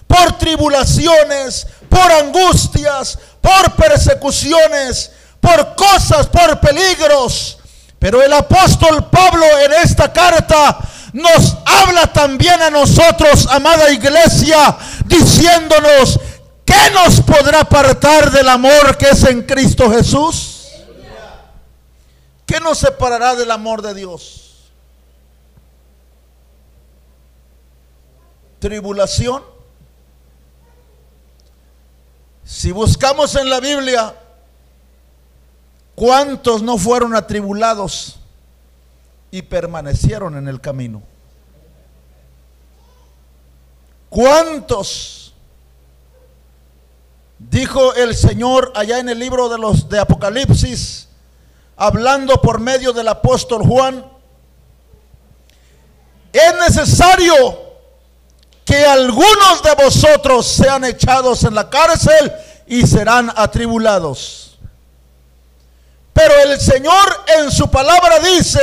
por 0.08 0.38
tribulaciones, 0.38 1.68
por 1.90 2.12
angustias, 2.12 3.18
por 3.42 3.76
persecuciones, 3.76 5.12
por 5.40 5.76
cosas, 5.76 6.28
por 6.28 6.60
peligros. 6.60 7.58
Pero 7.98 8.24
el 8.24 8.32
apóstol 8.32 9.10
Pablo 9.10 9.46
en 9.66 9.74
esta 9.74 10.12
carta 10.12 10.80
nos 11.14 11.58
habla 11.66 12.12
también 12.12 12.62
a 12.62 12.70
nosotros, 12.70 13.48
amada 13.48 13.92
iglesia, 13.92 14.78
diciéndonos, 15.06 16.20
¿qué 16.66 16.92
nos 16.94 17.22
podrá 17.22 17.62
apartar 17.62 18.32
del 18.32 18.50
amor 18.50 18.98
que 18.98 19.10
es 19.10 19.24
en 19.24 19.44
Cristo 19.44 19.90
Jesús? 19.92 20.68
¿Qué 22.46 22.60
nos 22.60 22.80
separará 22.80 23.36
del 23.36 23.52
amor 23.52 23.82
de 23.82 23.94
Dios? 23.94 24.50
tribulación. 28.60 29.44
Si 32.44 32.72
buscamos 32.72 33.36
en 33.36 33.50
la 33.50 33.60
Biblia, 33.60 34.16
¿cuántos 35.96 36.62
no 36.62 36.78
fueron 36.78 37.16
atribulados 37.16 38.19
y 39.32 39.42
permanecieron 39.42 40.38
en 40.38 40.48
el 40.48 40.60
camino? 40.62 41.02
¿Cuántos? 44.10 45.34
Dijo 47.38 47.94
el 47.94 48.16
Señor 48.16 48.72
allá 48.76 49.00
en 49.00 49.10
el 49.10 49.20
libro 49.20 49.48
de 49.50 49.58
los 49.58 49.88
de 49.88 50.00
Apocalipsis, 50.00 51.08
hablando 51.78 52.42
por 52.42 52.60
medio 52.60 52.92
del 52.92 53.08
apóstol 53.08 53.64
Juan, 53.66 54.06
es 56.34 56.56
necesario 56.68 57.70
que 58.66 58.86
algunos 58.86 59.64
de 59.64 59.84
vosotros 59.84 60.46
sean 60.46 60.84
echados 60.84 61.44
en 61.44 61.56
la 61.56 61.70
cárcel 61.70 62.32
y 62.68 62.86
serán 62.86 63.32
atribulados. 63.36 64.60
Pero 66.14 66.34
el 66.44 66.60
Señor 66.60 67.24
en 67.40 67.50
su 67.52 67.72
palabra 67.72 68.20
dice, 68.20 68.60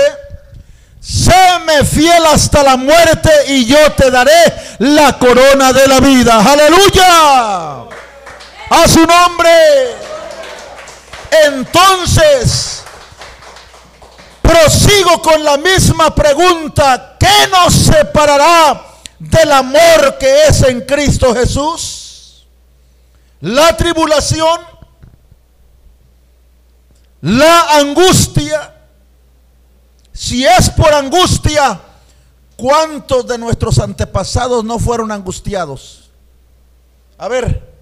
séme 1.06 1.84
fiel 1.84 2.26
hasta 2.26 2.62
la 2.62 2.76
muerte 2.76 3.30
y 3.48 3.64
yo 3.64 3.92
te 3.92 4.10
daré 4.10 4.76
la 4.78 5.16
corona 5.18 5.72
de 5.72 5.86
la 5.86 6.00
vida. 6.00 6.40
Aleluya. 6.40 7.86
A 8.70 8.88
su 8.88 9.06
nombre. 9.06 9.94
Entonces, 11.46 12.82
prosigo 14.42 15.22
con 15.22 15.44
la 15.44 15.56
misma 15.56 16.14
pregunta. 16.14 17.16
¿Qué 17.18 17.48
nos 17.50 17.72
separará 17.72 18.82
del 19.18 19.52
amor 19.52 20.18
que 20.18 20.44
es 20.48 20.62
en 20.62 20.80
Cristo 20.80 21.34
Jesús? 21.34 22.46
La 23.40 23.76
tribulación, 23.76 24.60
la 27.20 27.76
angustia. 27.76 28.75
Si 30.16 30.46
es 30.46 30.70
por 30.70 30.94
angustia, 30.94 31.78
¿cuántos 32.56 33.26
de 33.26 33.36
nuestros 33.36 33.78
antepasados 33.78 34.64
no 34.64 34.78
fueron 34.78 35.12
angustiados? 35.12 36.10
A 37.18 37.28
ver, 37.28 37.74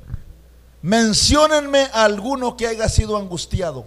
menciónenme 0.82 1.88
a 1.92 2.04
alguno 2.04 2.56
que 2.56 2.66
haya 2.66 2.88
sido 2.88 3.16
angustiado. 3.16 3.86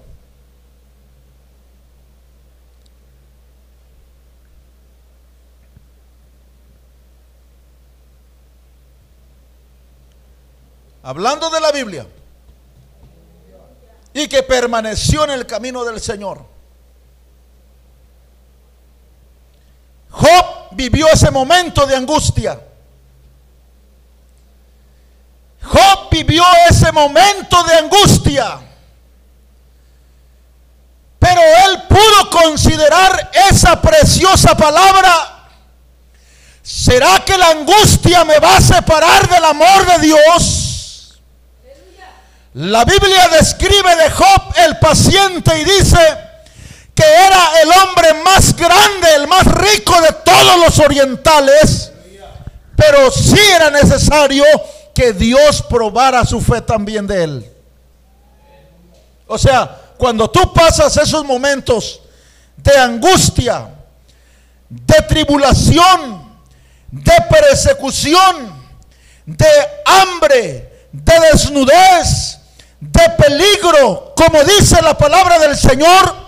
hablando 11.07 11.49
de 11.49 11.61
la 11.61 11.71
Biblia, 11.71 12.05
y 14.13 14.27
que 14.27 14.43
permaneció 14.43 15.23
en 15.23 15.31
el 15.31 15.45
camino 15.45 15.85
del 15.85 16.01
Señor. 16.01 16.56
Job 20.17 20.69
vivió 20.71 21.07
ese 21.09 21.29
momento 21.29 21.85
de 21.85 21.95
angustia. 21.95 22.59
Job 25.61 26.09
vivió 26.09 26.43
ese 26.69 26.91
momento 26.91 27.63
de 27.63 27.75
angustia. 27.75 28.59
Pero 31.19 31.41
él 31.41 31.83
pudo 31.87 32.29
considerar 32.31 33.29
esa 33.51 33.79
preciosa 33.79 34.57
palabra. 34.57 35.49
¿Será 36.63 37.23
que 37.23 37.37
la 37.37 37.49
angustia 37.49 38.25
me 38.25 38.39
va 38.39 38.57
a 38.57 38.61
separar 38.61 39.29
del 39.29 39.45
amor 39.45 39.85
de 39.85 39.99
Dios? 39.99 41.21
La 42.55 42.83
Biblia 42.85 43.27
describe 43.29 43.95
de 43.97 44.09
Job 44.09 44.53
el 44.65 44.79
paciente 44.79 45.61
y 45.61 45.63
dice 45.63 46.26
que 46.97 47.03
era 47.03 47.61
el 47.61 47.69
hombre 47.69 48.11
más 48.23 48.55
grande, 48.55 49.13
el 49.13 49.27
más 49.27 49.45
rico 49.45 50.01
de 50.01 50.13
todos 50.25 50.59
los 50.65 50.79
orientales, 50.79 51.91
pero 52.75 53.11
sí 53.11 53.39
era 53.55 53.69
necesario 53.69 54.43
que 54.95 55.13
Dios 55.13 55.61
probara 55.61 56.25
su 56.25 56.41
fe 56.41 56.59
también 56.59 57.05
de 57.05 57.23
él. 57.23 57.51
O 59.27 59.37
sea, 59.37 59.79
cuando 59.95 60.27
tú 60.27 60.51
pasas 60.51 60.97
esos 60.97 61.23
momentos 61.23 62.01
de 62.55 62.75
angustia, 62.75 63.69
de 64.67 65.01
tribulación, 65.07 66.31
de 66.89 67.13
persecución, 67.29 68.59
de 69.23 69.47
hambre, 69.85 70.87
de 70.91 71.19
desnudez, 71.31 72.39
de 72.79 73.09
peligro, 73.19 74.13
como 74.15 74.43
dice 74.43 74.81
la 74.81 74.97
palabra 74.97 75.37
del 75.37 75.55
Señor, 75.55 76.26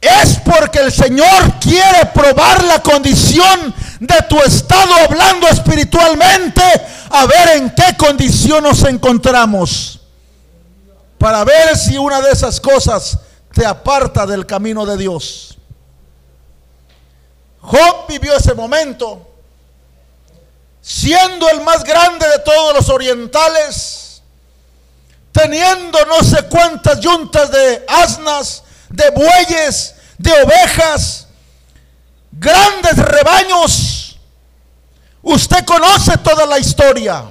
es 0.00 0.38
porque 0.44 0.78
el 0.78 0.92
Señor 0.92 1.58
quiere 1.60 2.06
probar 2.14 2.64
la 2.64 2.82
condición 2.82 3.74
de 4.00 4.16
tu 4.28 4.40
estado 4.40 4.94
hablando 4.94 5.46
espiritualmente, 5.48 6.62
a 7.10 7.26
ver 7.26 7.56
en 7.56 7.70
qué 7.74 7.96
condición 7.98 8.64
nos 8.64 8.82
encontramos, 8.84 10.00
para 11.18 11.44
ver 11.44 11.76
si 11.76 11.98
una 11.98 12.20
de 12.22 12.30
esas 12.30 12.58
cosas 12.60 13.18
te 13.52 13.66
aparta 13.66 14.24
del 14.24 14.46
camino 14.46 14.86
de 14.86 14.96
Dios. 14.96 15.58
Job 17.60 18.06
vivió 18.08 18.34
ese 18.34 18.54
momento, 18.54 19.28
siendo 20.80 21.46
el 21.50 21.60
más 21.60 21.84
grande 21.84 22.26
de 22.26 22.38
todos 22.38 22.74
los 22.74 22.88
orientales, 22.88 24.22
teniendo 25.30 25.98
no 26.06 26.24
sé 26.24 26.44
cuántas 26.48 27.00
yuntas 27.00 27.50
de 27.50 27.84
asnas, 27.86 28.62
de 28.90 29.10
bueyes, 29.10 29.94
de 30.18 30.32
ovejas, 30.42 31.28
grandes 32.32 32.96
rebaños. 32.96 34.18
Usted 35.22 35.64
conoce 35.64 36.18
toda 36.18 36.44
la 36.46 36.58
historia. 36.58 37.30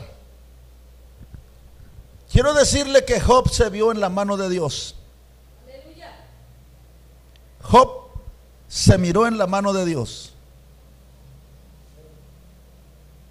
Quiero 2.32 2.54
decirle 2.54 3.04
que 3.06 3.19
Job 3.19 3.50
se 3.50 3.69
vio 3.69 3.91
en 3.91 4.00
la 4.00 4.10
mano 4.10 4.38
de 4.38 4.50
Dios. 4.50 4.95
Job 7.62 8.10
se 8.67 8.98
miró 8.98 9.28
en 9.28 9.38
la 9.38 9.48
mano 9.48 9.74
de 9.74 9.86
Dios. 9.86 10.34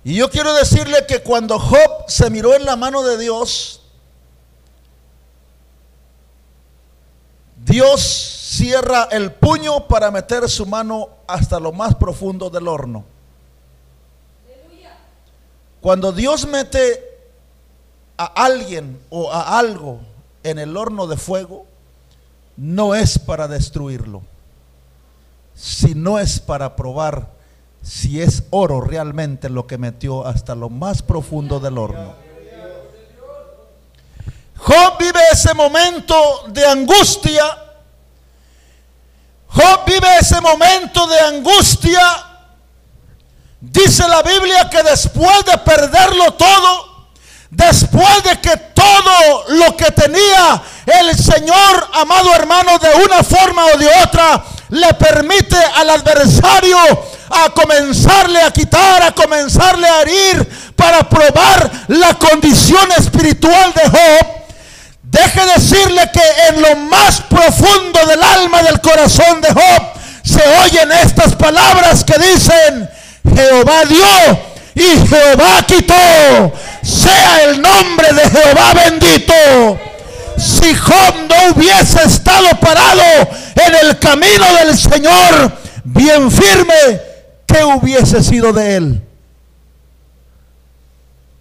Y 0.04 0.14
yo 0.14 0.30
quiero 0.30 0.54
decirle 0.54 1.06
que 1.06 1.22
cuando 1.22 1.58
Job 1.58 2.04
se 2.08 2.30
miró 2.30 2.54
en 2.54 2.64
la 2.64 2.76
mano 2.76 3.02
de 3.02 3.18
Dios, 3.18 3.82
Dios 7.64 8.00
cierra 8.02 9.08
el 9.10 9.32
puño 9.32 9.86
para 9.86 10.10
meter 10.10 10.48
su 10.48 10.66
mano 10.66 11.08
hasta 11.26 11.60
lo 11.60 11.72
más 11.72 11.94
profundo 11.94 12.50
del 12.50 12.66
horno. 12.68 13.04
Cuando 15.80 16.12
Dios 16.12 16.46
mete 16.46 17.04
a 18.16 18.24
alguien 18.24 18.98
o 19.10 19.30
a 19.30 19.58
algo 19.58 20.00
en 20.42 20.58
el 20.58 20.76
horno 20.76 21.06
de 21.06 21.16
fuego, 21.16 21.66
no 22.56 22.94
es 22.94 23.18
para 23.18 23.46
destruirlo, 23.46 24.22
sino 25.54 26.18
es 26.18 26.40
para 26.40 26.74
probar 26.74 27.30
si 27.82 28.20
es 28.20 28.42
oro 28.50 28.80
realmente 28.80 29.48
lo 29.48 29.66
que 29.66 29.78
metió 29.78 30.26
hasta 30.26 30.54
lo 30.54 30.68
más 30.68 31.02
profundo 31.02 31.60
del 31.60 31.78
horno. 31.78 32.27
Job 34.58 34.98
vive 34.98 35.20
ese 35.32 35.54
momento 35.54 36.44
de 36.48 36.66
angustia. 36.66 37.44
Job 39.48 39.84
vive 39.86 40.08
ese 40.20 40.40
momento 40.40 41.06
de 41.06 41.20
angustia. 41.20 42.24
Dice 43.60 44.06
la 44.06 44.22
Biblia 44.22 44.68
que 44.68 44.82
después 44.82 45.44
de 45.44 45.58
perderlo 45.58 46.32
todo, 46.34 47.08
después 47.50 48.22
de 48.24 48.40
que 48.40 48.56
todo 48.74 49.44
lo 49.48 49.76
que 49.76 49.90
tenía 49.92 50.62
el 50.86 51.16
Señor, 51.16 51.88
amado 51.94 52.34
hermano, 52.34 52.78
de 52.78 53.04
una 53.04 53.22
forma 53.22 53.64
o 53.66 53.78
de 53.78 53.88
otra, 54.04 54.44
le 54.70 54.92
permite 54.94 55.56
al 55.56 55.90
adversario 55.90 56.78
a 57.30 57.50
comenzarle 57.50 58.42
a 58.42 58.50
quitar, 58.50 59.02
a 59.02 59.12
comenzarle 59.12 59.88
a 59.88 60.02
herir 60.02 60.74
para 60.76 61.08
probar 61.08 61.70
la 61.88 62.14
condición 62.14 62.90
espiritual 62.92 63.72
de 63.72 63.88
Job. 63.88 64.37
Deje 65.10 65.40
decirle 65.56 66.10
que 66.12 66.20
en 66.48 66.60
lo 66.60 66.76
más 66.76 67.22
profundo 67.22 68.04
del 68.06 68.22
alma 68.22 68.62
del 68.62 68.78
corazón 68.80 69.40
de 69.40 69.48
Job 69.48 69.82
se 70.22 70.42
oyen 70.64 70.92
estas 70.92 71.34
palabras 71.34 72.04
que 72.04 72.18
dicen, 72.18 72.90
Jehová 73.34 73.84
dio 73.88 74.38
y 74.74 75.08
Jehová 75.08 75.64
quitó. 75.66 76.52
Sea 76.82 77.44
el 77.44 77.62
nombre 77.62 78.12
de 78.12 78.28
Jehová 78.28 78.74
bendito. 78.74 79.80
Si 80.36 80.74
Job 80.74 81.14
no 81.28 81.54
hubiese 81.54 82.02
estado 82.04 82.48
parado 82.60 83.30
en 83.66 83.86
el 83.86 83.98
camino 83.98 84.44
del 84.62 84.78
Señor, 84.78 85.52
bien 85.84 86.30
firme, 86.30 87.00
¿qué 87.46 87.64
hubiese 87.64 88.22
sido 88.22 88.52
de 88.52 88.76
él? 88.76 89.02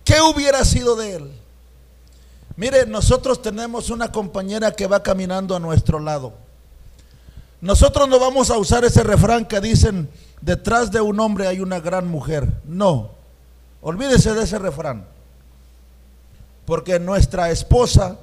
¿Qué 0.06 0.22
hubiera 0.22 0.64
sido 0.64 0.96
de 0.96 1.16
él? 1.18 1.37
Mire, 2.58 2.88
nosotros 2.88 3.40
tenemos 3.40 3.92
una 3.92 4.12
compañera 4.12 4.72
que 4.72 4.88
va 4.88 5.04
caminando 5.04 5.56
a 5.56 5.60
nuestro 5.60 6.00
lado. 6.00 6.34
Nosotros 7.62 8.10
no 8.10 8.20
vamos 8.20 8.50
a 8.50 8.58
usar 8.58 8.84
ese 8.84 9.04
refrán 9.04 9.46
que 9.46 9.62
dicen, 9.62 10.10
detrás 10.42 10.92
de 10.92 11.00
un 11.00 11.20
hombre 11.20 11.48
hay 11.48 11.60
una 11.60 11.80
gran 11.80 12.08
mujer. 12.08 12.52
No, 12.66 13.12
olvídese 13.82 14.34
de 14.34 14.44
ese 14.44 14.58
refrán. 14.58 15.06
Porque 16.66 17.00
nuestra 17.00 17.52
esposa, 17.52 18.18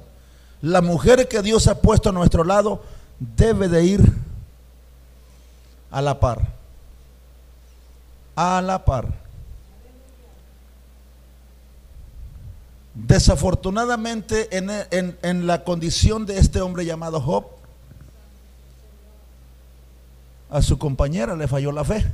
la 0.61 0.81
mujer 0.81 1.29
que 1.29 1.41
Dios 1.41 1.67
ha 1.67 1.79
puesto 1.79 2.09
a 2.09 2.13
nuestro 2.13 2.43
lado, 2.43 2.83
debe 3.19 3.69
de 3.69 3.85
ir 3.85 4.13
a 5.91 6.01
la 6.01 6.19
par. 6.19 6.45
A 8.35 8.61
la 8.61 8.83
par. 8.83 9.24
Desafortunadamente, 12.95 14.47
en, 14.55 15.47
la 15.47 15.65
condición 15.65 16.25
de 16.25 16.39
este 16.39 16.61
hombre 16.61 16.85
llamado 16.85 17.19
Job, 17.19 17.45
a 20.49 20.61
su 20.61 20.77
compañera 20.77 21.35
le 21.35 21.45
falló 21.49 21.73
la 21.73 21.83
fe. 21.83 22.05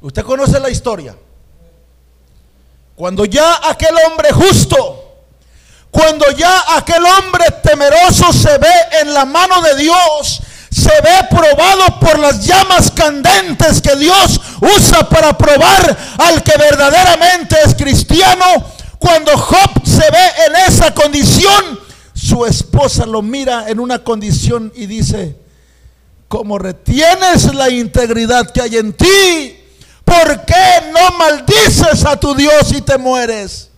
Usted 0.00 0.24
conoce 0.24 0.58
la 0.58 0.70
historia. 0.70 1.14
Cuando 2.96 3.24
ya 3.24 3.60
aquel 3.70 3.94
hombre 4.08 4.32
justo, 4.32 5.04
cuando 5.92 6.28
ya 6.32 6.76
aquel 6.76 7.04
hombre 7.04 7.44
temeroso 7.62 8.32
se 8.32 8.58
ve 8.58 8.74
en 9.02 9.14
la 9.14 9.24
mano 9.24 9.62
de 9.62 9.76
Dios, 9.76 10.42
se 10.70 10.90
ve 11.00 11.26
probado 11.30 11.98
por 12.00 12.18
las 12.18 12.44
llamas 12.46 12.90
candentes 12.90 13.80
que 13.80 13.96
Dios 13.96 14.40
usa 14.60 15.08
para 15.08 15.36
probar 15.36 15.96
al 16.18 16.42
que 16.42 16.56
verdaderamente 16.58 17.56
es 17.64 17.74
cristiano. 17.74 18.44
Cuando 18.98 19.36
Job 19.36 19.86
se 19.86 20.10
ve 20.10 20.26
en 20.46 20.56
esa 20.68 20.92
condición, 20.92 21.80
su 22.14 22.44
esposa 22.44 23.06
lo 23.06 23.22
mira 23.22 23.68
en 23.68 23.80
una 23.80 24.02
condición 24.02 24.72
y 24.74 24.86
dice, 24.86 25.36
como 26.26 26.58
retienes 26.58 27.54
la 27.54 27.70
integridad 27.70 28.50
que 28.50 28.60
hay 28.60 28.76
en 28.76 28.92
ti, 28.92 29.56
¿por 30.04 30.44
qué 30.44 30.92
no 30.92 31.16
maldices 31.16 32.04
a 32.04 32.18
tu 32.18 32.34
Dios 32.34 32.72
y 32.72 32.82
te 32.82 32.98
mueres? 32.98 33.70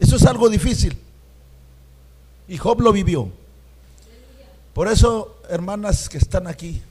Eso 0.00 0.16
es 0.16 0.24
algo 0.24 0.48
difícil. 0.48 0.96
Y 2.48 2.56
Job 2.56 2.80
lo 2.80 2.92
vivió. 2.92 3.30
Por 4.72 4.88
eso, 4.88 5.35
hermanas 5.48 6.08
que 6.08 6.18
están 6.18 6.46
aquí, 6.46 6.82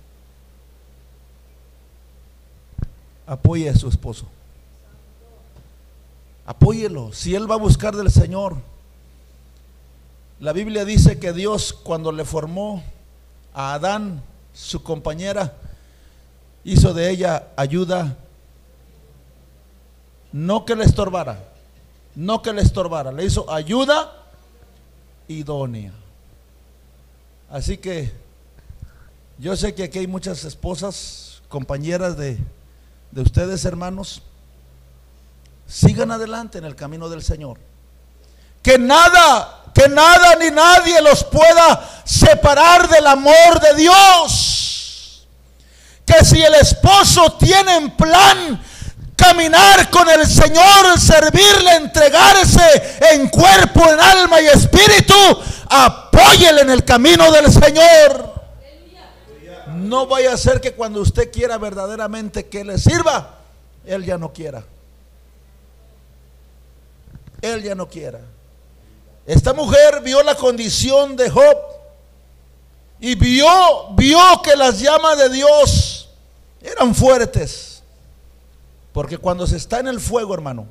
apoye 3.27 3.69
a 3.69 3.75
su 3.75 3.87
esposo. 3.87 4.27
Apóyelo. 6.45 7.11
Si 7.11 7.33
él 7.33 7.49
va 7.49 7.55
a 7.55 7.59
buscar 7.59 7.95
del 7.95 8.11
Señor. 8.11 8.57
La 10.39 10.53
Biblia 10.53 10.85
dice 10.85 11.17
que 11.17 11.33
Dios 11.33 11.73
cuando 11.73 12.11
le 12.11 12.25
formó 12.25 12.83
a 13.53 13.73
Adán, 13.73 14.21
su 14.53 14.83
compañera, 14.83 15.53
hizo 16.63 16.93
de 16.93 17.09
ella 17.09 17.47
ayuda, 17.55 18.17
no 20.31 20.65
que 20.65 20.75
le 20.75 20.83
estorbara, 20.83 21.39
no 22.15 22.41
que 22.41 22.51
le 22.51 22.61
estorbara, 22.61 23.11
le 23.11 23.25
hizo 23.25 23.49
ayuda 23.49 24.11
idónea. 25.27 25.93
Así 27.49 27.77
que 27.77 28.11
yo 29.37 29.55
sé 29.55 29.73
que 29.75 29.83
aquí 29.83 29.99
hay 29.99 30.07
muchas 30.07 30.43
esposas, 30.45 31.41
compañeras 31.49 32.17
de, 32.17 32.37
de 33.11 33.21
ustedes, 33.21 33.65
hermanos. 33.65 34.21
Sigan 35.67 36.11
adelante 36.11 36.57
en 36.57 36.65
el 36.65 36.75
camino 36.75 37.09
del 37.09 37.23
Señor. 37.23 37.57
Que 38.61 38.77
nada, 38.77 39.63
que 39.73 39.87
nada 39.89 40.35
ni 40.35 40.51
nadie 40.51 41.01
los 41.01 41.23
pueda 41.23 42.01
separar 42.05 42.87
del 42.87 43.05
amor 43.07 43.59
de 43.59 43.75
Dios. 43.75 45.27
Que 46.05 46.23
si 46.23 46.41
el 46.41 46.53
esposo 46.55 47.33
tiene 47.33 47.75
en 47.75 47.91
plan 47.91 48.63
caminar 49.15 49.89
con 49.89 50.09
el 50.09 50.25
Señor, 50.27 50.99
servirle, 50.99 51.75
entregarse 51.75 52.97
en 53.11 53.27
cuerpo, 53.29 53.89
en 53.91 53.99
alma 53.99 54.41
y 54.41 54.47
espíritu, 54.47 55.15
apóyele 55.69 56.61
en 56.61 56.69
el 56.69 56.85
camino 56.85 57.31
del 57.31 57.51
Señor. 57.51 58.34
No 59.85 60.07
vaya 60.07 60.33
a 60.33 60.37
ser 60.37 60.59
que 60.59 60.73
cuando 60.73 61.01
usted 61.01 61.31
quiera 61.31 61.57
verdaderamente 61.57 62.47
que 62.47 62.63
le 62.63 62.77
sirva, 62.77 63.39
Él 63.85 64.03
ya 64.03 64.17
no 64.17 64.33
quiera. 64.33 64.63
Él 67.41 67.63
ya 67.63 67.75
no 67.75 67.87
quiera. 67.87 68.21
Esta 69.25 69.53
mujer 69.53 70.01
vio 70.01 70.21
la 70.23 70.35
condición 70.35 71.15
de 71.15 71.29
Job 71.29 71.57
y 72.99 73.15
vio, 73.15 73.93
vio 73.95 74.19
que 74.43 74.55
las 74.55 74.79
llamas 74.79 75.17
de 75.17 75.29
Dios 75.29 76.09
eran 76.61 76.93
fuertes. 76.95 77.83
Porque 78.93 79.17
cuando 79.17 79.45
se 79.45 79.57
está 79.57 79.79
en 79.79 79.87
el 79.87 79.99
fuego, 79.99 80.33
hermano, 80.33 80.67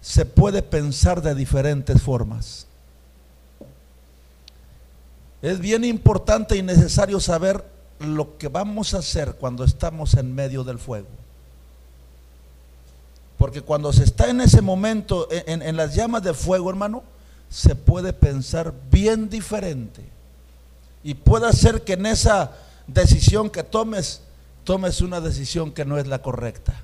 se 0.00 0.24
puede 0.24 0.62
pensar 0.62 1.22
de 1.22 1.34
diferentes 1.34 2.00
formas. 2.02 2.66
Es 5.42 5.60
bien 5.60 5.84
importante 5.84 6.56
y 6.56 6.62
necesario 6.62 7.20
saber 7.20 7.75
lo 8.00 8.36
que 8.38 8.48
vamos 8.48 8.94
a 8.94 8.98
hacer 8.98 9.34
cuando 9.34 9.64
estamos 9.64 10.14
en 10.14 10.34
medio 10.34 10.64
del 10.64 10.78
fuego. 10.78 11.08
Porque 13.38 13.60
cuando 13.60 13.92
se 13.92 14.04
está 14.04 14.30
en 14.30 14.40
ese 14.40 14.62
momento, 14.62 15.28
en, 15.30 15.76
las 15.76 15.94
llamas 15.94 16.22
de 16.22 16.32
fuego, 16.32 16.70
hermano, 16.70 17.02
se 17.50 17.74
puede 17.74 18.12
pensar 18.12 18.72
bien 18.90 19.28
diferente. 19.28 20.02
Y 21.04 21.14
puede 21.14 21.52
ser 21.52 21.82
que 21.82 21.94
en 21.94 22.06
esa 22.06 22.52
decisión 22.86 23.50
que 23.50 23.62
tomes, 23.62 24.22
tomes 24.64 25.00
una 25.00 25.20
decisión 25.20 25.70
que 25.70 25.84
no 25.84 25.98
es 25.98 26.06
la 26.06 26.22
correcta. 26.22 26.82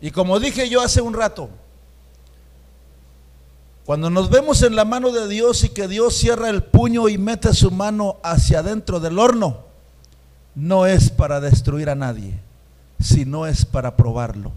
Y 0.00 0.10
como 0.10 0.40
dije 0.40 0.68
yo 0.68 0.80
hace 0.80 1.00
un 1.00 1.14
rato, 1.14 1.48
cuando 3.84 4.08
nos 4.08 4.30
vemos 4.30 4.62
en 4.62 4.76
la 4.76 4.84
mano 4.84 5.12
de 5.12 5.28
Dios 5.28 5.62
y 5.64 5.68
que 5.68 5.88
Dios 5.88 6.14
cierra 6.14 6.48
el 6.48 6.62
puño 6.62 7.08
y 7.08 7.18
mete 7.18 7.52
su 7.52 7.70
mano 7.70 8.16
hacia 8.22 8.60
adentro 8.60 8.98
del 8.98 9.18
horno, 9.18 9.58
no 10.54 10.86
es 10.86 11.10
para 11.10 11.40
destruir 11.40 11.90
a 11.90 11.94
nadie, 11.94 12.34
sino 12.98 13.46
es 13.46 13.66
para 13.66 13.94
probarlo. 13.96 14.52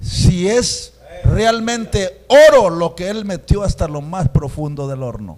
Si 0.00 0.48
es 0.48 0.94
realmente 1.24 2.24
oro 2.28 2.70
lo 2.70 2.94
que 2.94 3.10
él 3.10 3.26
metió 3.26 3.62
hasta 3.62 3.86
lo 3.86 4.00
más 4.00 4.30
profundo 4.30 4.88
del 4.88 5.02
horno. 5.02 5.36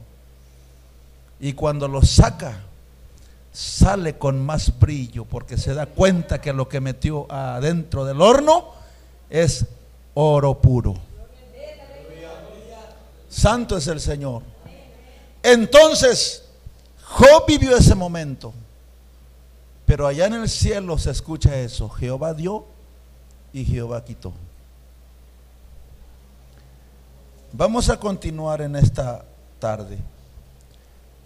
Y 1.41 1.55
cuando 1.55 1.89
lo 1.89 2.03
saca, 2.03 2.61
sale 3.53 4.17
con 4.19 4.45
más 4.45 4.79
brillo 4.79 5.25
porque 5.25 5.59
se 5.59 5.75
da 5.75 5.87
cuenta 5.87 6.41
que 6.41 6.53
lo 6.53 6.69
que 6.69 6.81
metió 6.81 7.31
adentro 7.31 8.05
del 8.05 8.21
horno 8.21 8.67
es 9.29 9.67
oro 10.15 10.61
puro. 10.61 10.95
Santo 13.33 13.79
es 13.79 13.87
el 13.87 13.99
Señor. 13.99 14.43
Entonces, 15.43 16.45
Job 17.03 17.47
vivió 17.49 17.75
ese 17.77 17.95
momento. 17.95 18.53
Pero 19.87 20.07
allá 20.07 20.27
en 20.27 20.35
el 20.35 20.49
cielo 20.49 20.99
se 20.99 21.11
escucha 21.11 21.57
eso. 21.57 21.89
Jehová 21.89 22.35
dio 22.35 22.67
y 23.53 23.65
Jehová 23.65 24.05
quitó. 24.05 24.35
Vamos 27.53 27.89
a 27.89 27.99
continuar 27.99 28.61
en 28.61 28.77
esta 28.77 29.25
tarde. 29.59 29.99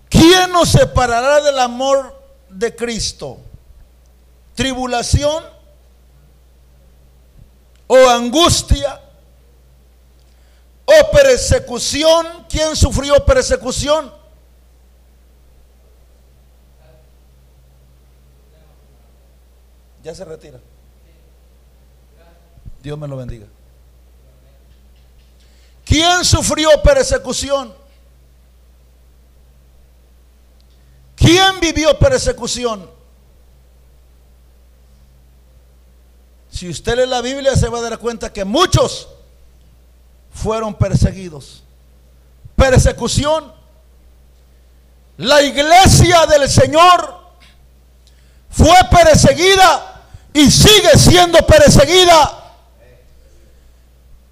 ¿Quién 0.08 0.52
nos 0.52 0.68
separará 0.70 1.40
del 1.40 1.58
amor 1.58 2.20
de 2.48 2.74
Cristo? 2.74 3.38
¿Tribulación? 4.54 5.44
¿O 7.88 7.96
angustia? 8.08 9.00
¿O 11.00 11.10
persecución? 11.10 12.46
¿Quién 12.48 12.76
sufrió 12.76 13.24
persecución? 13.24 14.12
Ya 20.02 20.14
se 20.14 20.24
retira. 20.24 20.60
Dios 22.82 22.96
me 22.96 23.08
lo 23.08 23.16
bendiga. 23.16 23.46
¿Quién 25.84 26.24
sufrió 26.24 26.68
persecución? 26.82 27.74
¿Quién 31.16 31.58
vivió 31.60 31.98
persecución? 31.98 32.88
Si 36.50 36.68
usted 36.68 36.96
lee 36.96 37.06
la 37.06 37.20
Biblia 37.20 37.56
se 37.56 37.68
va 37.68 37.78
a 37.78 37.82
dar 37.82 37.98
cuenta 37.98 38.32
que 38.32 38.44
muchos 38.44 39.08
fueron 40.36 40.74
perseguidos. 40.74 41.64
Persecución. 42.54 43.52
La 45.16 45.42
iglesia 45.42 46.26
del 46.26 46.48
Señor 46.48 47.20
fue 48.50 48.76
perseguida 48.90 50.04
y 50.32 50.50
sigue 50.50 50.96
siendo 50.96 51.38
perseguida 51.46 52.46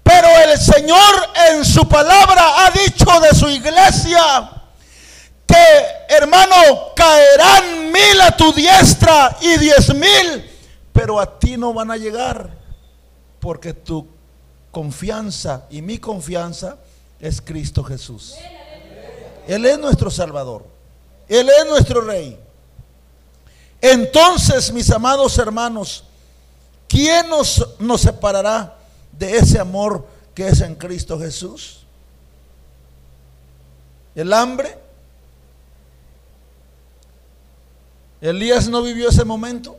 pero 0.05 0.27
el 0.27 0.59
Señor 0.59 1.29
en 1.49 1.65
su 1.65 1.89
palabra 1.89 2.63
ha 2.63 2.69
dicho 2.69 3.19
de 3.21 3.33
su 3.33 3.49
iglesia 3.49 4.51
que, 5.47 6.15
hermano, 6.15 6.93
caerán 6.95 7.91
mil 7.91 8.21
a 8.21 8.37
tu 8.37 8.53
diestra 8.53 9.35
y 9.41 9.57
diez 9.57 9.95
mil, 9.95 10.47
pero 10.93 11.19
a 11.19 11.39
ti 11.39 11.57
no 11.57 11.73
van 11.73 11.89
a 11.89 11.97
llegar, 11.97 12.51
porque 13.39 13.73
tu 13.73 14.07
confianza 14.75 15.67
y 15.69 15.81
mi 15.81 15.99
confianza 15.99 16.75
es 17.21 17.39
Cristo 17.39 17.81
Jesús. 17.81 18.35
Él 19.47 19.65
es 19.65 19.79
nuestro 19.79 20.11
Salvador. 20.11 20.65
Él 21.29 21.47
es 21.47 21.65
nuestro 21.65 22.01
Rey. 22.01 22.37
Entonces, 23.79 24.73
mis 24.73 24.91
amados 24.91 25.37
hermanos, 25.37 26.03
¿quién 26.89 27.29
nos, 27.29 27.65
nos 27.79 28.01
separará 28.01 28.75
de 29.17 29.37
ese 29.37 29.61
amor 29.61 30.05
que 30.33 30.49
es 30.49 30.59
en 30.59 30.75
Cristo 30.75 31.17
Jesús? 31.17 31.85
El 34.13 34.33
hambre. 34.33 34.77
Elías 38.19 38.67
no 38.67 38.81
vivió 38.81 39.07
ese 39.07 39.23
momento, 39.23 39.77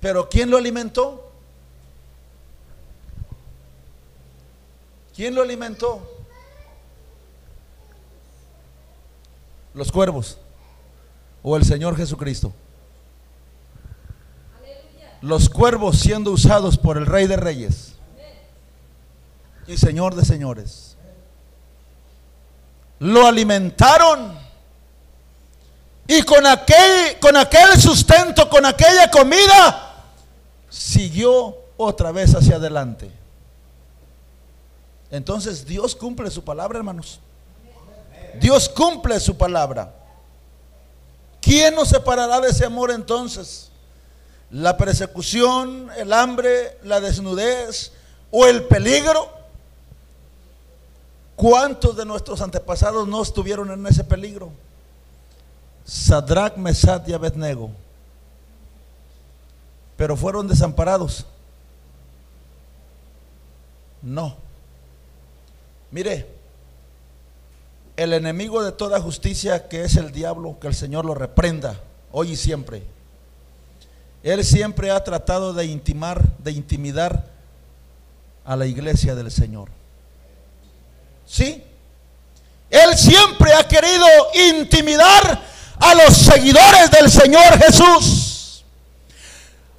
pero 0.00 0.28
¿quién 0.28 0.50
lo 0.50 0.56
alimentó? 0.56 1.29
¿Quién 5.20 5.34
lo 5.34 5.42
alimentó? 5.42 6.00
Los 9.74 9.92
cuervos. 9.92 10.38
o 11.42 11.58
el 11.58 11.64
Señor 11.66 11.94
Jesucristo? 11.94 12.54
Los 15.20 15.50
cuervos 15.50 15.98
siendo 15.98 16.30
usados 16.30 16.78
por 16.78 16.96
el 16.96 17.04
Rey 17.04 17.26
de 17.26 17.36
Reyes 17.36 17.96
y 19.66 19.76
Señor 19.76 20.14
de 20.14 20.24
Señores. 20.24 20.96
Lo 22.98 23.26
alimentaron 23.26 24.38
y 26.08 26.22
con 26.22 26.46
aquel, 26.46 27.18
con 27.20 27.36
aquel 27.36 27.78
sustento, 27.78 28.48
con 28.48 28.64
aquella 28.64 29.10
comida, 29.10 30.02
siguió 30.70 31.58
otra 31.76 32.10
vez 32.10 32.34
hacia 32.34 32.56
adelante. 32.56 33.19
Entonces 35.10 35.66
Dios 35.66 35.94
cumple 35.94 36.30
su 36.30 36.44
palabra, 36.44 36.78
hermanos. 36.78 37.20
Dios 38.40 38.68
cumple 38.68 39.18
su 39.18 39.36
palabra. 39.36 39.94
¿Quién 41.40 41.74
nos 41.74 41.88
separará 41.88 42.40
de 42.40 42.50
ese 42.50 42.64
amor 42.64 42.90
entonces? 42.90 43.70
¿La 44.50 44.76
persecución, 44.76 45.90
el 45.96 46.12
hambre, 46.12 46.78
la 46.82 47.00
desnudez 47.00 47.92
o 48.30 48.46
el 48.46 48.64
peligro? 48.64 49.28
¿Cuántos 51.34 51.96
de 51.96 52.04
nuestros 52.04 52.40
antepasados 52.42 53.08
no 53.08 53.22
estuvieron 53.22 53.70
en 53.70 53.86
ese 53.86 54.04
peligro? 54.04 54.50
Sadrach, 55.84 56.56
Mesad 56.56 57.06
y 57.08 57.14
Abednego. 57.14 57.70
Pero 59.96 60.16
fueron 60.16 60.46
desamparados. 60.46 61.24
No. 64.02 64.36
Mire, 65.90 66.26
el 67.96 68.12
enemigo 68.12 68.62
de 68.62 68.72
toda 68.72 69.00
justicia 69.00 69.68
que 69.68 69.84
es 69.84 69.96
el 69.96 70.12
diablo, 70.12 70.58
que 70.60 70.68
el 70.68 70.74
Señor 70.74 71.04
lo 71.04 71.14
reprenda 71.14 71.80
hoy 72.12 72.32
y 72.32 72.36
siempre. 72.36 72.82
Él 74.22 74.44
siempre 74.44 74.90
ha 74.90 75.02
tratado 75.02 75.52
de 75.52 75.64
intimar, 75.66 76.22
de 76.38 76.52
intimidar 76.52 77.26
a 78.44 78.56
la 78.56 78.66
iglesia 78.66 79.14
del 79.14 79.30
Señor. 79.30 79.68
¿Sí? 81.26 81.64
Él 82.70 82.96
siempre 82.96 83.52
ha 83.52 83.66
querido 83.66 84.06
intimidar 84.50 85.42
a 85.78 85.94
los 85.94 86.16
seguidores 86.16 86.90
del 86.90 87.10
Señor 87.10 87.58
Jesús. 87.58 88.64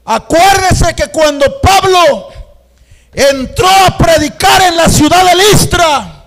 Acuérdese 0.03 0.93
que 0.95 1.07
cuando 1.07 1.61
Pablo 1.61 2.30
entró 3.13 3.69
a 3.69 3.97
predicar 3.97 4.61
en 4.61 4.77
la 4.77 4.89
ciudad 4.89 5.25
de 5.25 5.35
Listra, 5.35 6.21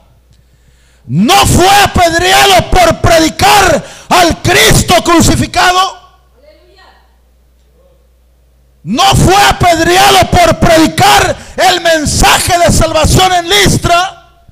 no 1.07 1.47
fue 1.47 1.69
apedreado 1.83 2.71
por 2.71 3.01
predicar 3.01 3.85
al 4.09 4.43
Cristo 4.43 4.95
crucificado. 5.05 6.03
No 8.83 9.03
fue 9.17 9.37
apedreado 9.49 10.31
por 10.31 10.59
predicar 10.59 11.37
el 11.57 11.81
mensaje 11.81 12.59
de 12.59 12.71
salvación 12.71 13.33
en 13.33 13.49
Listra. 13.49 14.45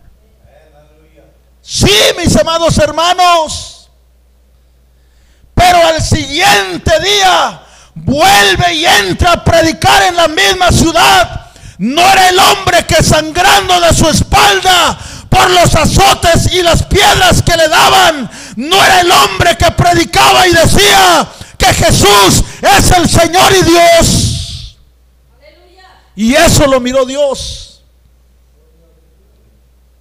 Sí, 1.61 1.93
mis 2.19 2.35
amados 2.37 2.79
hermanos. 2.79 3.91
Pero 5.55 5.87
al 5.87 6.03
siguiente 6.03 6.99
día 7.01 7.63
vuelve 7.95 8.75
y 8.75 8.87
entra 8.87 9.33
a 9.33 9.45
predicar 9.45 10.03
en 10.05 10.17
la 10.17 10.29
misma 10.29 10.73
ciudad 10.73 11.42
no 11.83 12.01
era 12.01 12.29
el 12.29 12.39
hombre 12.39 12.87
que 12.87 13.03
sangrando 13.03 13.81
de 13.81 13.93
su 13.93 14.09
espalda 14.09 14.97
por 15.29 15.51
los 15.51 15.75
azotes 15.75 16.53
y 16.53 16.63
las 16.63 16.85
piedras 16.85 17.43
que 17.43 17.57
le 17.57 17.67
daban, 17.67 18.31
no 18.55 18.77
era 18.85 19.01
el 19.01 19.11
hombre 19.11 19.57
que 19.57 19.69
predicaba 19.73 20.47
y 20.47 20.53
decía 20.53 21.29
que 21.59 21.67
Jesús 21.75 22.45
es 22.61 22.91
el 22.93 23.09
Señor 23.09 23.53
y 23.61 23.65
Dios. 23.65 24.79
Y 26.15 26.35
eso 26.35 26.69
lo 26.69 26.79
miró 26.79 27.05
Dios. 27.05 27.83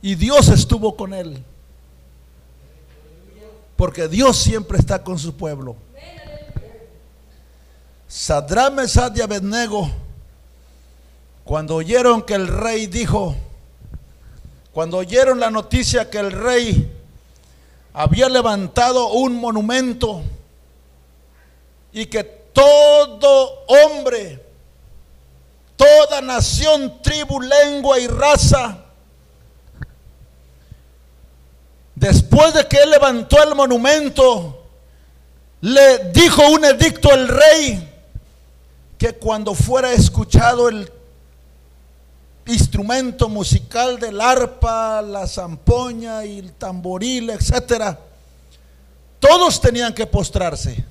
Y 0.03 0.13
Dios 0.13 0.49
estuvo 0.49 0.95
con 0.95 1.15
él. 1.15 1.43
Porque 3.75 4.07
Dios 4.07 4.37
siempre 4.37 4.77
está 4.77 5.03
con 5.03 5.17
su 5.17 5.35
pueblo. 5.35 5.75
Sadrame 8.07 8.83
Mesad 8.83 9.15
y 9.15 9.21
Abednego 9.21 9.89
cuando 11.43 11.75
oyeron 11.75 12.21
que 12.21 12.35
el 12.35 12.47
rey 12.47 12.87
dijo, 12.87 13.35
cuando 14.71 14.97
oyeron 14.97 15.39
la 15.39 15.49
noticia 15.49 16.09
que 16.09 16.19
el 16.19 16.31
rey 16.31 16.91
había 17.93 18.29
levantado 18.29 19.09
un 19.09 19.35
monumento 19.35 20.21
y 21.91 22.05
que 22.05 22.23
todo 22.23 23.65
hombre, 23.67 24.41
toda 25.75 26.21
nación, 26.21 27.01
tribu, 27.01 27.41
lengua 27.41 27.99
y 27.99 28.07
raza, 28.07 28.85
después 31.95 32.53
de 32.53 32.67
que 32.67 32.77
él 32.77 32.91
levantó 32.91 33.43
el 33.43 33.55
monumento, 33.55 34.63
le 35.61 36.11
dijo 36.11 36.47
un 36.49 36.65
edicto 36.65 37.11
al 37.11 37.27
rey 37.27 37.87
que 38.97 39.13
cuando 39.13 39.53
fuera 39.53 39.91
escuchado 39.91 40.69
el 40.69 40.91
instrumento 42.45 43.29
musical 43.29 43.99
del 43.99 44.19
arpa, 44.19 45.01
la 45.01 45.27
zampoña 45.27 46.25
y 46.25 46.39
el 46.39 46.53
tamboril, 46.53 47.29
etcétera, 47.29 47.99
todos 49.19 49.61
tenían 49.61 49.93
que 49.93 50.07
postrarse. 50.07 50.83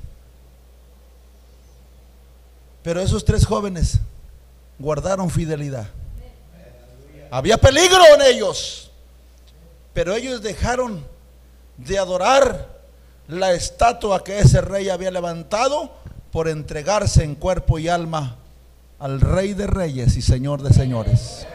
Pero 2.82 3.00
esos 3.00 3.24
tres 3.24 3.44
jóvenes 3.44 3.98
guardaron 4.78 5.28
fidelidad. 5.30 5.88
Había 7.30 7.58
peligro 7.58 8.00
en 8.14 8.22
ellos, 8.22 8.90
pero 9.92 10.14
ellos 10.14 10.42
dejaron 10.42 11.04
de 11.76 11.98
adorar 11.98 12.80
la 13.28 13.52
estatua 13.52 14.24
que 14.24 14.40
ese 14.40 14.60
rey 14.60 14.88
había 14.88 15.10
levantado 15.10 15.92
por 16.32 16.48
entregarse 16.48 17.22
en 17.22 17.34
cuerpo 17.34 17.78
y 17.78 17.88
alma 17.88 18.36
al 19.00 19.18
Rey 19.18 19.54
de 19.54 19.66
Reyes 19.66 20.16
y 20.16 20.22
Señor 20.22 20.62
de 20.62 20.74
Señores. 20.74 21.46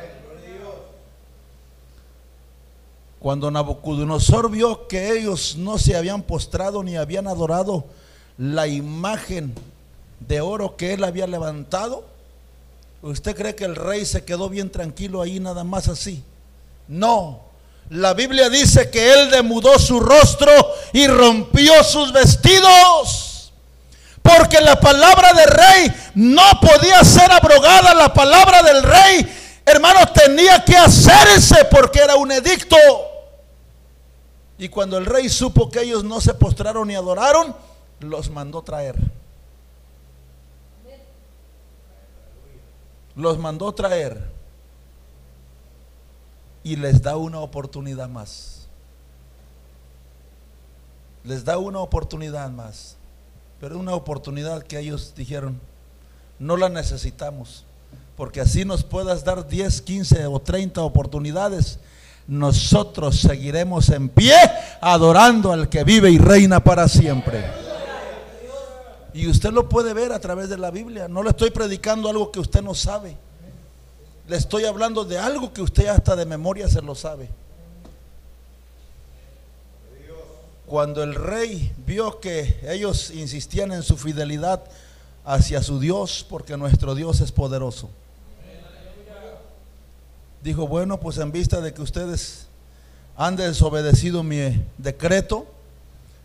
Cuando 3.19 3.49
Nabucodonosor 3.49 4.51
vio 4.51 4.87
que 4.87 5.11
ellos 5.17 5.55
no 5.55 5.77
se 5.77 5.95
habían 5.95 6.23
postrado 6.23 6.83
ni 6.83 6.97
habían 6.97 7.27
adorado 7.27 7.85
la 8.37 8.67
imagen 8.67 9.53
de 10.27 10.41
oro 10.41 10.75
que 10.75 10.93
él 10.93 11.03
había 11.03 11.27
levantado, 11.27 12.05
¿usted 13.03 13.35
cree 13.35 13.55
que 13.55 13.65
el 13.65 13.75
rey 13.75 14.05
se 14.05 14.25
quedó 14.25 14.49
bien 14.49 14.71
tranquilo 14.71 15.21
ahí 15.21 15.39
nada 15.39 15.63
más 15.63 15.87
así? 15.87 16.23
No. 16.87 17.41
La 17.89 18.15
Biblia 18.15 18.49
dice 18.49 18.89
que 18.89 19.13
él 19.13 19.29
demudó 19.29 19.77
su 19.77 19.99
rostro 19.99 20.51
y 20.93 21.07
rompió 21.07 21.83
sus 21.83 22.11
vestidos. 22.11 23.34
Porque 24.25 24.59
la 24.59 24.79
palabra 24.79 25.33
del 25.33 25.47
rey 25.47 26.11
no 26.15 26.41
podía 26.59 27.03
ser 27.03 27.31
abrogada. 27.31 27.93
La 27.93 28.11
palabra 28.11 28.63
del 28.63 28.81
rey, 28.81 29.61
hermanos, 29.63 30.11
tenía 30.13 30.65
que 30.65 30.75
hacerse 30.75 31.63
porque 31.65 31.99
era 31.99 32.15
un 32.15 32.31
edicto. 32.31 32.75
Y 34.57 34.67
cuando 34.69 34.97
el 34.97 35.05
rey 35.05 35.29
supo 35.29 35.69
que 35.69 35.81
ellos 35.81 36.03
no 36.03 36.19
se 36.21 36.33
postraron 36.33 36.87
ni 36.87 36.95
adoraron, 36.95 37.55
los 37.99 38.31
mandó 38.31 38.63
traer. 38.63 38.95
Los 43.15 43.37
mandó 43.37 43.71
traer. 43.75 44.27
Y 46.63 46.77
les 46.77 46.99
da 47.03 47.15
una 47.15 47.41
oportunidad 47.41 48.09
más. 48.09 48.67
Les 51.23 51.45
da 51.45 51.59
una 51.59 51.79
oportunidad 51.79 52.49
más. 52.49 52.97
Pero 53.65 53.79
una 53.79 53.95
oportunidad 53.95 54.61
que 54.61 54.77
ellos 54.77 55.13
dijeron, 55.17 55.59
no 56.37 56.55
la 56.55 56.69
necesitamos, 56.69 57.65
porque 58.15 58.39
así 58.39 58.63
nos 58.63 58.83
puedas 58.83 59.23
dar 59.23 59.47
10, 59.47 59.81
15 59.81 60.27
o 60.27 60.39
30 60.39 60.83
oportunidades, 60.83 61.79
nosotros 62.27 63.19
seguiremos 63.19 63.89
en 63.89 64.09
pie 64.09 64.35
adorando 64.81 65.51
al 65.51 65.67
que 65.67 65.83
vive 65.83 66.11
y 66.11 66.19
reina 66.19 66.63
para 66.63 66.87
siempre. 66.87 67.43
Y 69.15 69.27
usted 69.27 69.51
lo 69.51 69.67
puede 69.67 69.95
ver 69.95 70.11
a 70.11 70.19
través 70.19 70.47
de 70.47 70.59
la 70.59 70.69
Biblia. 70.69 71.07
No 71.07 71.23
le 71.23 71.31
estoy 71.31 71.49
predicando 71.49 72.07
algo 72.07 72.31
que 72.31 72.39
usted 72.39 72.61
no 72.61 72.75
sabe. 72.75 73.17
Le 74.27 74.37
estoy 74.37 74.65
hablando 74.65 75.05
de 75.05 75.17
algo 75.17 75.51
que 75.51 75.63
usted 75.63 75.87
hasta 75.87 76.15
de 76.15 76.27
memoria 76.27 76.67
se 76.67 76.83
lo 76.83 76.93
sabe. 76.93 77.29
Cuando 80.67 81.03
el 81.03 81.13
rey 81.13 81.73
vio 81.85 82.19
que 82.19 82.59
ellos 82.67 83.11
insistían 83.11 83.71
en 83.71 83.83
su 83.83 83.97
fidelidad 83.97 84.63
hacia 85.23 85.61
su 85.61 85.79
Dios, 85.79 86.25
porque 86.29 86.57
nuestro 86.57 86.95
Dios 86.95 87.21
es 87.21 87.31
poderoso, 87.31 87.89
dijo, 90.41 90.67
bueno, 90.67 90.99
pues 90.99 91.17
en 91.17 91.31
vista 91.31 91.61
de 91.61 91.73
que 91.73 91.81
ustedes 91.81 92.47
han 93.17 93.35
desobedecido 93.35 94.23
mi 94.23 94.63
decreto, 94.77 95.47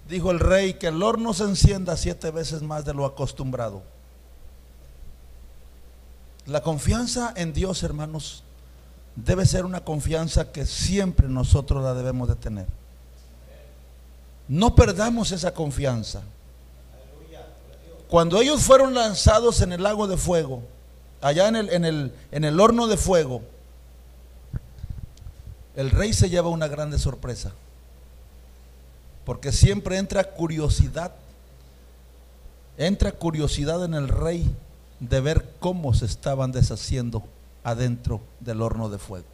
dijo 0.08 0.30
el 0.30 0.40
rey, 0.40 0.74
que 0.74 0.88
el 0.88 1.02
horno 1.02 1.32
se 1.32 1.44
encienda 1.44 1.96
siete 1.96 2.30
veces 2.30 2.62
más 2.62 2.84
de 2.84 2.94
lo 2.94 3.06
acostumbrado. 3.06 3.82
La 6.46 6.62
confianza 6.62 7.32
en 7.36 7.52
Dios, 7.52 7.82
hermanos, 7.82 8.42
debe 9.14 9.46
ser 9.46 9.64
una 9.64 9.84
confianza 9.84 10.52
que 10.52 10.66
siempre 10.66 11.28
nosotros 11.28 11.82
la 11.82 11.94
debemos 11.94 12.28
de 12.28 12.34
tener. 12.34 12.79
No 14.50 14.74
perdamos 14.74 15.30
esa 15.30 15.54
confianza. 15.54 16.22
Cuando 18.08 18.40
ellos 18.42 18.60
fueron 18.62 18.94
lanzados 18.94 19.60
en 19.60 19.72
el 19.72 19.84
lago 19.84 20.08
de 20.08 20.16
fuego, 20.16 20.64
allá 21.20 21.46
en 21.46 21.54
el, 21.54 21.70
en 21.70 21.84
el, 21.84 22.12
en 22.32 22.44
el 22.44 22.58
horno 22.58 22.88
de 22.88 22.96
fuego, 22.96 23.42
el 25.76 25.92
rey 25.92 26.12
se 26.12 26.28
lleva 26.28 26.48
una 26.48 26.66
grande 26.66 26.98
sorpresa. 26.98 27.52
Porque 29.24 29.52
siempre 29.52 29.98
entra 29.98 30.24
curiosidad. 30.24 31.12
Entra 32.76 33.12
curiosidad 33.12 33.84
en 33.84 33.94
el 33.94 34.08
rey 34.08 34.52
de 34.98 35.20
ver 35.20 35.48
cómo 35.60 35.94
se 35.94 36.06
estaban 36.06 36.50
deshaciendo 36.50 37.22
adentro 37.62 38.20
del 38.40 38.62
horno 38.62 38.88
de 38.88 38.98
fuego. 38.98 39.26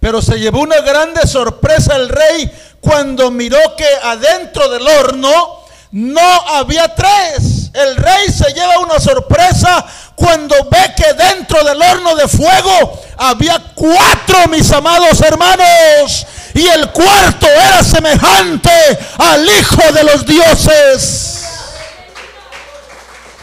Pero 0.00 0.22
se 0.22 0.38
llevó 0.38 0.60
una 0.60 0.80
grande 0.80 1.26
sorpresa 1.26 1.96
el 1.96 2.08
rey 2.08 2.50
cuando 2.80 3.30
miró 3.30 3.58
que 3.76 3.86
adentro 4.02 4.68
del 4.70 4.86
horno 4.88 5.60
no 5.92 6.48
había 6.48 6.94
tres. 6.94 7.70
El 7.74 7.96
rey 7.96 8.30
se 8.32 8.52
lleva 8.52 8.78
una 8.78 8.98
sorpresa 8.98 9.84
cuando 10.14 10.54
ve 10.70 10.94
que 10.96 11.12
dentro 11.14 11.62
del 11.64 11.80
horno 11.80 12.14
de 12.14 12.28
fuego 12.28 13.00
había 13.16 13.58
cuatro, 13.74 14.48
mis 14.48 14.70
amados 14.72 15.20
hermanos. 15.20 16.26
Y 16.54 16.66
el 16.66 16.90
cuarto 16.90 17.46
era 17.46 17.82
semejante 17.82 18.70
al 19.18 19.46
Hijo 19.46 19.92
de 19.92 20.04
los 20.04 20.24
dioses. 20.26 21.44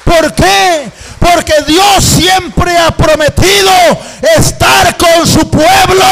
¿Por 0.04 0.34
qué? 0.34 0.92
Porque 1.20 1.54
Dios 1.68 2.04
siempre 2.04 2.78
ha 2.78 2.92
prometido 2.92 3.72
estar 4.38 4.96
con 4.98 5.28
su 5.28 5.50
pueblo. 5.50 6.06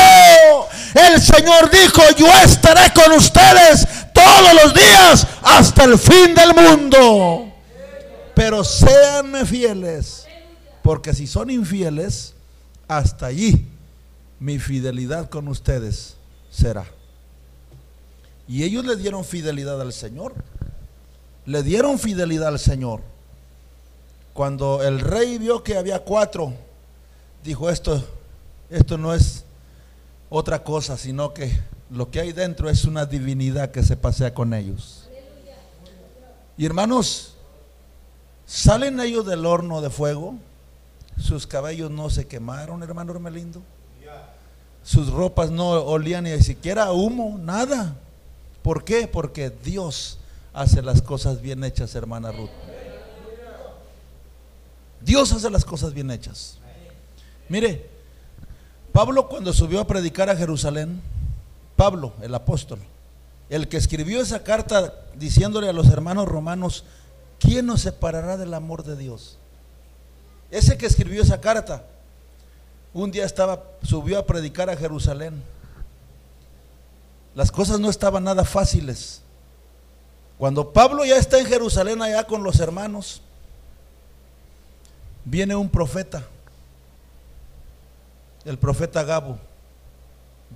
El 0.96 1.22
Señor 1.22 1.70
dijo, 1.70 2.02
yo 2.18 2.28
estaré 2.46 2.94
con 2.94 3.12
ustedes 3.18 3.86
todos 4.14 4.64
los 4.64 4.74
días 4.74 5.28
hasta 5.42 5.84
el 5.84 6.00
fin 6.00 6.34
del 6.34 6.56
mundo. 6.56 7.54
Pero 8.34 8.64
sean 8.64 9.46
fieles, 9.46 10.26
porque 10.82 11.14
si 11.14 11.28
son 11.28 11.50
infieles, 11.50 12.34
hasta 12.88 13.26
allí 13.26 13.68
mi 14.40 14.58
fidelidad 14.58 15.30
con 15.30 15.50
ustedes 15.50 16.16
será. 16.50 16.86
Y 18.48 18.64
ellos 18.64 18.86
le 18.86 18.96
dieron 18.96 19.26
fidelidad 19.26 19.82
al 19.82 19.92
Señor. 19.92 20.34
Le 21.46 21.62
dieron 21.62 22.00
fidelidad 22.00 22.50
al 22.50 22.60
Señor. 22.60 23.02
Cuando 24.34 24.82
el 24.82 25.02
rey 25.02 25.40
vio 25.40 25.62
que 25.62 25.78
había 25.78 26.00
cuatro, 26.00 26.54
dijo 27.44 27.70
esto, 27.70 28.02
esto 28.70 28.98
no 28.98 29.14
es 29.14 29.45
otra 30.30 30.64
cosa, 30.64 30.98
sino 30.98 31.34
que 31.34 31.52
lo 31.90 32.10
que 32.10 32.20
hay 32.20 32.32
dentro 32.32 32.70
es 32.70 32.86
una 32.86 33.06
divinidad 33.06 33.72
que 33.72 33.84
se 33.84 33.96
pasea 33.96 34.34
con 34.34 34.54
ellos. 34.54 35.10
Y 36.58 36.66
hermanos, 36.66 37.36
salen 38.46 39.00
ellos 39.00 39.26
del 39.26 39.46
horno 39.46 39.82
de 39.82 39.90
fuego, 39.90 40.36
sus 41.20 41.48
cabellos 41.48 41.92
no 41.92 42.10
se 42.10 42.28
quemaron, 42.28 42.84
hermano 42.84 43.14
Hermelindo. 43.14 43.62
Sus 44.84 45.10
ropas 45.10 45.50
no 45.50 45.70
olían 45.70 46.26
ni 46.26 46.40
siquiera 46.42 46.92
humo, 46.92 47.40
nada. 47.40 47.96
¿Por 48.62 48.84
qué? 48.84 49.08
Porque 49.08 49.50
Dios 49.50 50.20
hace 50.54 50.82
las 50.82 51.02
cosas 51.02 51.42
bien 51.42 51.64
hechas, 51.64 51.96
hermana 51.96 52.32
Ruth. 52.32 52.50
Dios 55.02 55.32
hace 55.32 55.50
las 55.50 55.66
cosas 55.66 55.94
bien 55.94 56.12
hechas. 56.12 56.58
Mire, 57.50 57.95
Pablo 58.96 59.28
cuando 59.28 59.52
subió 59.52 59.82
a 59.82 59.88
predicar 59.88 60.30
a 60.30 60.38
Jerusalén, 60.38 61.02
Pablo, 61.76 62.14
el 62.22 62.34
apóstol, 62.34 62.80
el 63.50 63.68
que 63.68 63.76
escribió 63.76 64.22
esa 64.22 64.42
carta 64.42 64.94
diciéndole 65.16 65.68
a 65.68 65.74
los 65.74 65.88
hermanos 65.88 66.30
romanos, 66.30 66.86
¿quién 67.38 67.66
nos 67.66 67.82
separará 67.82 68.38
del 68.38 68.54
amor 68.54 68.86
de 68.86 68.96
Dios? 68.96 69.38
Ese 70.50 70.78
que 70.78 70.86
escribió 70.86 71.22
esa 71.22 71.42
carta, 71.42 71.84
un 72.94 73.12
día 73.12 73.26
estaba, 73.26 73.64
subió 73.84 74.18
a 74.18 74.26
predicar 74.26 74.70
a 74.70 74.78
Jerusalén. 74.78 75.44
Las 77.36 77.52
cosas 77.52 77.82
no 77.82 77.90
estaban 77.90 78.24
nada 78.24 78.46
fáciles. 78.46 79.22
Cuando 80.38 80.72
Pablo 80.72 81.04
ya 81.04 81.18
está 81.18 81.38
en 81.38 81.48
Jerusalén 81.48 82.02
allá 82.02 82.24
con 82.24 82.44
los 82.44 82.62
hermanos, 82.62 83.22
viene 85.26 85.54
un 85.54 85.68
profeta, 85.68 86.26
el 88.46 88.58
profeta 88.58 89.04
Gabo. 89.04 89.38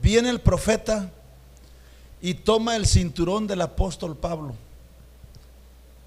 Viene 0.01 0.29
el 0.29 0.39
profeta 0.39 1.09
y 2.21 2.33
toma 2.33 2.75
el 2.75 2.85
cinturón 2.85 3.47
del 3.47 3.61
apóstol 3.61 4.15
Pablo. 4.15 4.55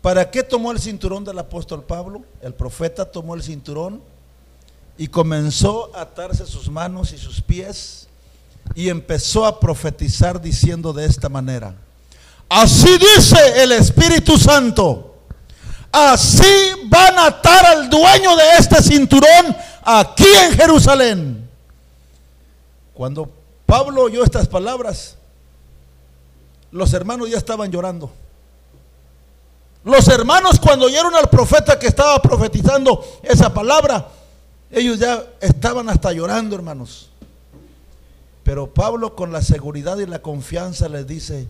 ¿Para 0.00 0.30
qué 0.30 0.42
tomó 0.42 0.72
el 0.72 0.80
cinturón 0.80 1.24
del 1.24 1.38
apóstol 1.38 1.84
Pablo? 1.84 2.22
El 2.40 2.54
profeta 2.54 3.04
tomó 3.04 3.34
el 3.34 3.42
cinturón 3.42 4.02
y 4.96 5.08
comenzó 5.08 5.94
a 5.94 6.02
atarse 6.02 6.46
sus 6.46 6.70
manos 6.70 7.12
y 7.12 7.18
sus 7.18 7.40
pies 7.40 8.08
y 8.74 8.88
empezó 8.88 9.44
a 9.44 9.60
profetizar 9.60 10.40
diciendo 10.40 10.92
de 10.92 11.04
esta 11.04 11.28
manera, 11.28 11.74
así 12.48 12.96
dice 12.98 13.62
el 13.62 13.72
Espíritu 13.72 14.38
Santo 14.38 15.12
Así 15.92 16.72
van 16.86 17.18
a 17.18 17.26
atar 17.26 17.66
al 17.66 17.90
dueño 17.90 18.34
de 18.34 18.44
este 18.58 18.82
cinturón 18.82 19.54
aquí 19.84 20.26
en 20.46 20.56
Jerusalén. 20.56 21.41
Cuando 23.02 23.28
Pablo 23.66 24.02
oyó 24.02 24.22
estas 24.22 24.46
palabras, 24.46 25.16
los 26.70 26.92
hermanos 26.92 27.28
ya 27.28 27.36
estaban 27.36 27.68
llorando. 27.68 28.12
Los 29.82 30.06
hermanos 30.06 30.60
cuando 30.60 30.86
oyeron 30.86 31.12
al 31.16 31.28
profeta 31.28 31.80
que 31.80 31.88
estaba 31.88 32.22
profetizando 32.22 33.04
esa 33.24 33.52
palabra, 33.52 34.06
ellos 34.70 35.00
ya 35.00 35.20
estaban 35.40 35.88
hasta 35.88 36.12
llorando, 36.12 36.54
hermanos. 36.54 37.10
Pero 38.44 38.72
Pablo 38.72 39.16
con 39.16 39.32
la 39.32 39.42
seguridad 39.42 39.98
y 39.98 40.06
la 40.06 40.22
confianza 40.22 40.88
les 40.88 41.04
dice, 41.04 41.48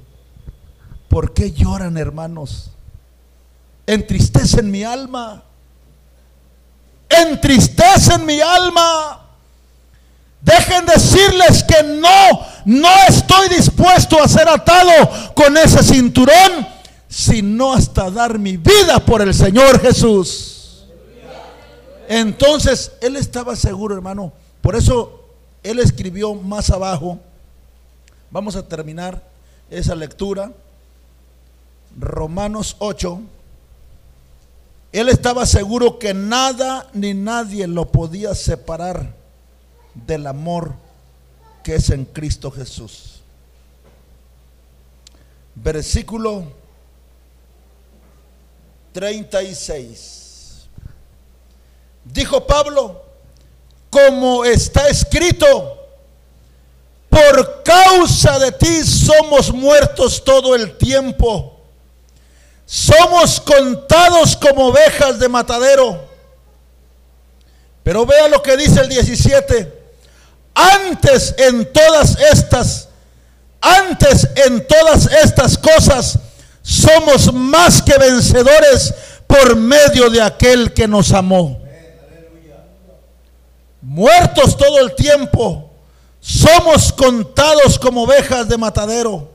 ¿por 1.10 1.34
qué 1.34 1.52
lloran, 1.52 1.98
hermanos? 1.98 2.70
entristecen 3.84 4.70
mi 4.70 4.84
alma. 4.84 5.42
Entristecen 7.10 8.24
mi 8.24 8.40
alma. 8.40 9.21
Dejen 10.42 10.86
decirles 10.86 11.62
que 11.62 11.84
no, 11.84 12.40
no 12.64 12.88
estoy 13.08 13.48
dispuesto 13.48 14.20
a 14.20 14.26
ser 14.26 14.48
atado 14.48 15.32
con 15.34 15.56
ese 15.56 15.84
cinturón, 15.84 16.66
sino 17.08 17.72
hasta 17.72 18.10
dar 18.10 18.40
mi 18.40 18.56
vida 18.56 18.98
por 19.06 19.22
el 19.22 19.32
Señor 19.32 19.80
Jesús. 19.80 20.84
Entonces, 22.08 22.90
él 23.00 23.14
estaba 23.14 23.54
seguro, 23.54 23.94
hermano. 23.94 24.32
Por 24.60 24.74
eso 24.74 25.26
él 25.62 25.78
escribió 25.78 26.34
más 26.34 26.70
abajo. 26.70 27.20
Vamos 28.32 28.56
a 28.56 28.66
terminar 28.66 29.22
esa 29.70 29.94
lectura. 29.94 30.50
Romanos 31.96 32.74
8. 32.80 33.20
Él 34.90 35.08
estaba 35.08 35.46
seguro 35.46 36.00
que 36.00 36.14
nada 36.14 36.88
ni 36.94 37.14
nadie 37.14 37.68
lo 37.68 37.92
podía 37.92 38.34
separar 38.34 39.21
del 39.94 40.26
amor 40.26 40.74
que 41.62 41.76
es 41.76 41.90
en 41.90 42.04
Cristo 42.04 42.50
Jesús. 42.50 43.20
Versículo 45.54 46.44
36. 48.92 50.68
Dijo 52.04 52.46
Pablo, 52.46 53.02
como 53.90 54.44
está 54.44 54.88
escrito, 54.88 55.78
por 57.08 57.62
causa 57.62 58.38
de 58.38 58.52
ti 58.52 58.82
somos 58.82 59.52
muertos 59.52 60.24
todo 60.24 60.54
el 60.54 60.76
tiempo 60.78 61.52
somos 62.72 63.38
contados 63.38 64.34
como 64.34 64.68
ovejas 64.68 65.18
de 65.18 65.28
matadero. 65.28 66.08
Pero 67.82 68.06
vea 68.06 68.28
lo 68.28 68.42
que 68.42 68.56
dice 68.56 68.80
el 68.80 68.88
17. 68.88 69.81
Antes 70.54 71.34
en 71.38 71.72
todas 71.72 72.18
estas, 72.18 72.88
antes 73.60 74.28
en 74.36 74.66
todas 74.66 75.06
estas 75.12 75.56
cosas, 75.56 76.18
somos 76.62 77.32
más 77.32 77.82
que 77.82 77.96
vencedores 77.98 78.94
por 79.26 79.56
medio 79.56 80.10
de 80.10 80.20
aquel 80.20 80.72
que 80.72 80.86
nos 80.86 81.12
amó. 81.12 81.60
Muertos 83.80 84.56
todo 84.56 84.78
el 84.78 84.94
tiempo, 84.94 85.70
somos 86.20 86.92
contados 86.92 87.78
como 87.78 88.04
ovejas 88.04 88.48
de 88.48 88.56
matadero. 88.56 89.32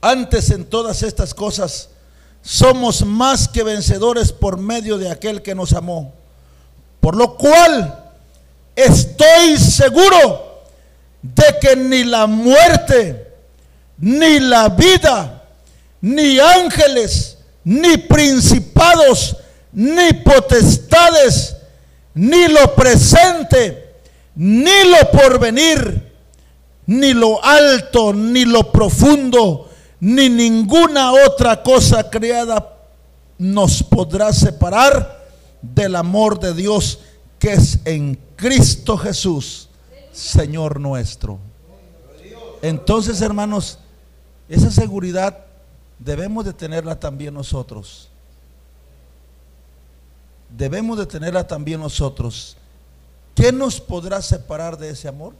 Antes 0.00 0.50
en 0.50 0.64
todas 0.64 1.02
estas 1.02 1.34
cosas 1.34 1.90
somos 2.40 3.04
más 3.04 3.48
que 3.48 3.62
vencedores 3.62 4.32
por 4.32 4.56
medio 4.56 4.96
de 4.96 5.10
aquel 5.10 5.42
que 5.42 5.54
nos 5.54 5.72
amó. 5.72 6.14
Por 7.00 7.16
lo 7.16 7.36
cual 7.36 8.12
estoy 8.74 9.56
seguro 9.56 10.62
de 11.22 11.44
que 11.60 11.76
ni 11.76 12.04
la 12.04 12.26
muerte, 12.26 13.26
ni 13.98 14.40
la 14.40 14.68
vida, 14.68 15.42
ni 16.00 16.38
ángeles, 16.38 17.38
ni 17.64 17.96
principados, 17.96 19.36
ni 19.72 20.12
potestades, 20.12 21.56
ni 22.14 22.48
lo 22.48 22.74
presente, 22.74 23.94
ni 24.34 24.84
lo 24.84 25.10
porvenir, 25.10 26.12
ni 26.86 27.12
lo 27.12 27.44
alto, 27.44 28.12
ni 28.12 28.44
lo 28.44 28.70
profundo, 28.72 29.68
ni 30.00 30.28
ninguna 30.28 31.12
otra 31.12 31.62
cosa 31.62 32.08
creada 32.08 32.74
nos 33.38 33.82
podrá 33.82 34.32
separar 34.32 35.17
del 35.62 35.96
amor 35.96 36.38
de 36.38 36.54
Dios 36.54 37.00
que 37.38 37.52
es 37.52 37.80
en 37.84 38.18
Cristo 38.36 38.96
Jesús, 38.96 39.68
Señor 40.12 40.80
nuestro. 40.80 41.38
Entonces, 42.62 43.20
hermanos, 43.20 43.78
esa 44.48 44.70
seguridad 44.70 45.44
debemos 45.98 46.44
de 46.44 46.52
tenerla 46.52 46.98
también 46.98 47.34
nosotros. 47.34 48.08
Debemos 50.56 50.98
de 50.98 51.06
tenerla 51.06 51.46
también 51.46 51.80
nosotros. 51.80 52.56
¿Qué 53.34 53.52
nos 53.52 53.80
podrá 53.80 54.20
separar 54.22 54.76
de 54.76 54.90
ese 54.90 55.06
amor? 55.06 55.34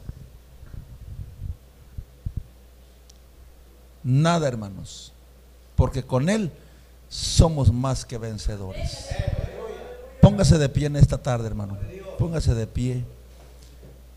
Nada, 4.03 4.47
hermanos, 4.47 5.11
porque 5.75 6.03
con 6.03 6.29
Él 6.29 6.51
somos 7.09 7.73
más 7.73 8.05
que 8.05 8.17
vencedores. 8.17 9.07
Póngase 10.21 10.57
de 10.57 10.69
pie 10.69 10.87
en 10.87 10.95
esta 10.95 11.17
tarde, 11.17 11.47
hermano. 11.47 11.77
Póngase 12.17 12.53
de 12.53 12.67
pie. 12.67 13.05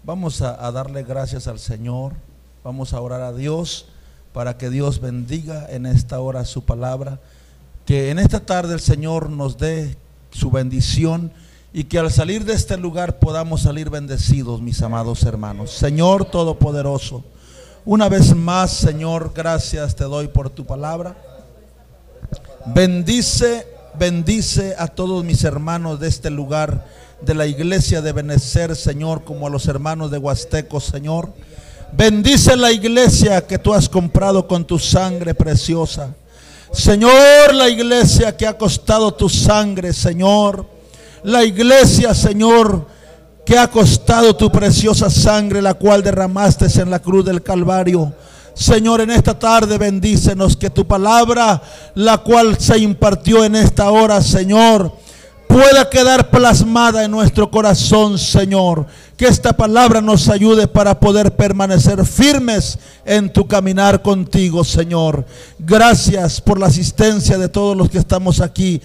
Vamos 0.04 0.42
a, 0.42 0.70
darle 0.72 1.04
gracias 1.04 1.46
al 1.46 1.58
Señor. 1.60 2.14
Vamos 2.64 2.92
a 2.92 3.00
orar 3.00 3.20
a 3.20 3.32
Dios 3.32 3.86
para 4.32 4.58
que 4.58 4.68
Dios 4.68 5.00
bendiga 5.00 5.66
en 5.70 5.86
esta 5.86 6.20
hora 6.20 6.44
su 6.44 6.64
palabra. 6.64 7.20
Que 7.86 8.10
en 8.10 8.18
esta 8.18 8.40
tarde 8.40 8.74
el 8.74 8.80
Señor 8.80 9.30
nos 9.30 9.58
dé 9.58 9.96
su 10.32 10.50
bendición 10.50 11.30
y 11.72 11.84
que 11.84 11.98
al 11.98 12.10
salir 12.10 12.44
de 12.44 12.54
este 12.54 12.76
lugar 12.76 13.18
podamos 13.18 13.62
salir 13.62 13.90
bendecidos, 13.90 14.60
mis 14.60 14.82
amados 14.82 15.22
hermanos. 15.22 15.70
Señor 15.70 16.24
Todopoderoso. 16.24 17.24
Una 17.84 18.08
vez 18.08 18.34
más, 18.34 18.72
Señor, 18.72 19.32
gracias 19.34 19.96
te 19.96 20.04
doy 20.04 20.28
por 20.28 20.50
tu 20.50 20.64
palabra. 20.64 21.16
Bendice, 22.66 23.66
bendice 23.98 24.74
a 24.78 24.88
todos 24.88 25.24
mis 25.24 25.44
hermanos 25.44 26.00
de 26.00 26.08
este 26.08 26.30
lugar, 26.30 26.86
de 27.20 27.34
la 27.34 27.46
iglesia 27.46 28.02
de 28.02 28.12
Benecer, 28.12 28.74
Señor, 28.74 29.22
como 29.24 29.46
a 29.46 29.50
los 29.50 29.68
hermanos 29.68 30.10
de 30.10 30.18
Huasteco, 30.18 30.80
Señor. 30.80 31.32
Bendice 31.92 32.56
la 32.56 32.72
iglesia 32.72 33.46
que 33.46 33.58
tú 33.58 33.72
has 33.74 33.88
comprado 33.88 34.48
con 34.48 34.64
tu 34.64 34.78
sangre 34.78 35.34
preciosa. 35.34 36.14
Señor, 36.72 37.54
la 37.54 37.68
iglesia 37.68 38.36
que 38.36 38.46
ha 38.46 38.56
costado 38.56 39.12
tu 39.12 39.28
sangre, 39.28 39.92
Señor. 39.92 40.66
La 41.22 41.44
iglesia, 41.44 42.14
Señor, 42.14 42.86
que 43.44 43.58
ha 43.58 43.70
costado 43.70 44.34
tu 44.34 44.50
preciosa 44.50 45.10
sangre, 45.10 45.60
la 45.60 45.74
cual 45.74 46.02
derramaste 46.02 46.66
en 46.80 46.90
la 46.90 46.98
cruz 46.98 47.24
del 47.24 47.42
Calvario. 47.42 48.12
Señor, 48.54 49.00
en 49.00 49.10
esta 49.10 49.38
tarde 49.38 49.78
bendícenos 49.78 50.56
que 50.56 50.70
tu 50.70 50.86
palabra, 50.86 51.62
la 51.94 52.18
cual 52.18 52.58
se 52.58 52.78
impartió 52.78 53.44
en 53.44 53.56
esta 53.56 53.90
hora, 53.90 54.20
Señor, 54.22 54.92
pueda 55.52 55.88
quedar 55.88 56.30
plasmada 56.30 57.04
en 57.04 57.10
nuestro 57.10 57.50
corazón, 57.50 58.18
Señor. 58.18 58.86
Que 59.16 59.26
esta 59.26 59.52
palabra 59.52 60.00
nos 60.00 60.28
ayude 60.28 60.66
para 60.66 60.98
poder 60.98 61.36
permanecer 61.36 62.04
firmes 62.06 62.78
en 63.04 63.32
tu 63.32 63.46
caminar 63.46 64.02
contigo, 64.02 64.64
Señor. 64.64 65.24
Gracias 65.58 66.40
por 66.40 66.58
la 66.58 66.66
asistencia 66.66 67.38
de 67.38 67.48
todos 67.48 67.76
los 67.76 67.90
que 67.90 67.98
estamos 67.98 68.40
aquí. 68.40 68.80